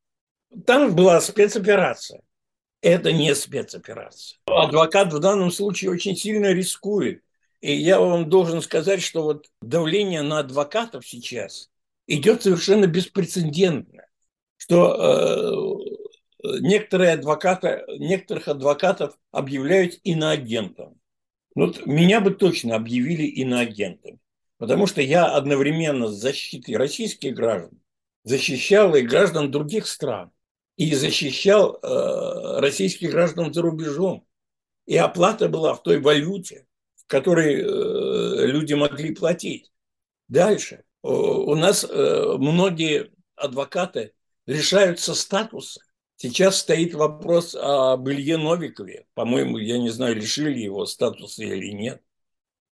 Там 0.64 0.97
была 0.97 1.21
спецоперация. 1.21 2.23
Это 2.81 3.12
не 3.12 3.35
спецоперация. 3.35 4.38
Адвокат 4.47 5.12
в 5.12 5.18
данном 5.18 5.51
случае 5.51 5.90
очень 5.90 6.16
сильно 6.16 6.55
рискует. 6.55 7.23
И 7.61 7.75
я 7.75 8.01
вам 8.01 8.31
должен 8.31 8.62
сказать, 8.62 9.03
что 9.03 9.25
вот 9.25 9.51
давление 9.61 10.23
на 10.23 10.38
адвокатов 10.38 11.07
сейчас 11.07 11.68
идет 12.07 12.44
совершенно 12.44 12.87
беспрецедентно. 12.87 14.08
Что 14.59 15.88
э, 16.44 16.59
некоторые 16.61 17.12
адвокаты, 17.12 17.85
некоторых 17.99 18.49
адвокатов 18.49 19.18
объявляют 19.31 19.99
иноагентом. 20.05 21.01
Вот 21.55 21.87
меня 21.87 22.21
бы 22.21 22.33
точно 22.33 22.77
объявили 22.77 23.23
иноагентом. 23.23 24.21
Потому 24.59 24.87
что 24.87 25.01
я 25.01 25.27
одновременно 25.27 26.09
с 26.09 26.21
защитой 26.21 26.77
российских 26.77 27.35
граждан 27.35 27.81
защищал 28.25 28.94
и 28.94 29.03
граждан 29.03 29.51
других 29.51 29.87
стран. 29.87 30.33
И 30.77 30.94
защищал 30.94 31.79
э, 31.83 32.61
российских 32.61 33.11
граждан 33.11 33.53
за 33.53 33.62
рубежом. 33.62 34.27
И 34.87 34.97
оплата 34.97 35.49
была 35.49 35.75
в 35.75 35.83
той 35.83 36.01
валюте, 36.01 36.66
в 36.97 37.07
которой 37.07 37.61
э, 37.61 38.47
люди 38.47 38.75
могли 38.75 39.14
платить. 39.14 39.73
Дальше. 40.29 40.85
У 41.03 41.55
нас 41.55 41.85
э, 41.88 42.35
многие 42.38 43.11
адвокаты 43.35 44.12
лишаются 44.48 45.14
статуса. 45.14 45.80
Сейчас 46.16 46.58
стоит 46.58 46.94
вопрос 46.94 47.54
об 47.54 48.08
Илье 48.08 48.38
Новикове. 48.38 49.06
По-моему, 49.14 49.58
я 49.58 49.78
не 49.78 49.90
знаю, 49.90 50.16
лишили 50.16 50.58
его 50.58 50.87
статуса 50.87 51.44
или 51.44 51.68
нет. 51.68 52.02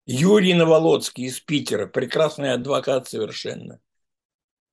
Юрий 0.08 0.54
Новолоцкий 0.54 1.26
из 1.26 1.40
Питера, 1.42 1.86
прекрасный 1.86 2.54
адвокат 2.54 3.10
совершенно. 3.10 3.82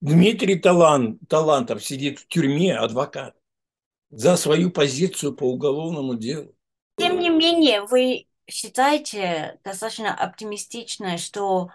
Дмитрий 0.01 0.59
Талант, 0.59 1.21
Талантов 1.29 1.85
сидит 1.85 2.21
в 2.21 2.29
тюрьме, 2.29 2.77
адвокат, 2.77 3.35
за 4.11 4.37
свою 4.37 4.71
позицию 4.71 5.35
по 5.35 5.45
уголовному 5.45 6.15
делу. 6.15 6.55
Тем 6.97 7.19
не 7.19 7.31
менее, 7.31 7.83
вы 7.83 8.27
считаете 8.49 9.59
достаточно 9.65 10.15
оптимистично, 10.15 11.19
что 11.19 11.71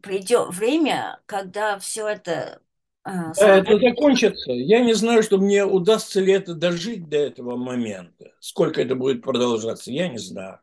придет 0.00 0.54
время, 0.54 1.20
когда 1.26 1.76
все 1.80 2.06
это... 2.06 2.62
Э, 3.04 3.32
это 3.38 3.78
закончится. 3.78 4.52
Я 4.52 4.80
не 4.80 4.94
знаю, 4.94 5.22
что 5.22 5.38
мне 5.38 5.64
удастся 5.64 6.20
ли 6.20 6.32
это 6.32 6.54
дожить 6.54 7.08
до 7.08 7.16
этого 7.16 7.56
момента. 7.56 8.32
Сколько 8.40 8.82
это 8.82 8.94
будет 8.94 9.22
продолжаться, 9.22 9.90
я 9.90 10.08
не 10.08 10.18
знаю. 10.18 10.60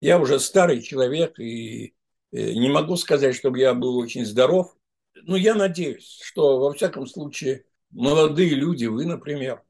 Я 0.00 0.18
уже 0.18 0.38
старый 0.40 0.82
человек 0.82 1.38
и 1.38 1.94
э, 2.32 2.52
не 2.52 2.68
могу 2.68 2.96
сказать, 2.96 3.34
чтобы 3.34 3.58
я 3.58 3.74
был 3.74 3.96
очень 3.96 4.24
здоров. 4.24 4.74
Но 5.22 5.36
я 5.36 5.54
надеюсь, 5.54 6.18
что 6.22 6.58
во 6.58 6.72
всяком 6.72 7.06
случае 7.06 7.64
молодые 7.90 8.50
люди, 8.50 8.86
вы, 8.86 9.04
например, 9.04 9.62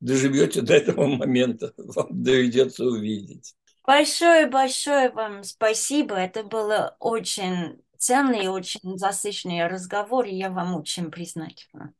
доживете 0.00 0.62
до 0.62 0.74
этого 0.74 1.06
момента, 1.06 1.72
вам 1.76 2.08
доведется 2.10 2.84
увидеть. 2.84 3.54
Большое-большое 3.86 5.10
вам 5.10 5.42
спасибо. 5.42 6.14
Это 6.14 6.42
было 6.44 6.96
очень 7.00 7.82
ценный 8.00 8.44
и 8.44 8.48
очень 8.48 8.98
засыщенный 8.98 9.66
разговор, 9.68 10.26
и 10.26 10.34
я 10.34 10.50
вам 10.50 10.74
очень 10.76 11.10
признательна. 11.10 11.94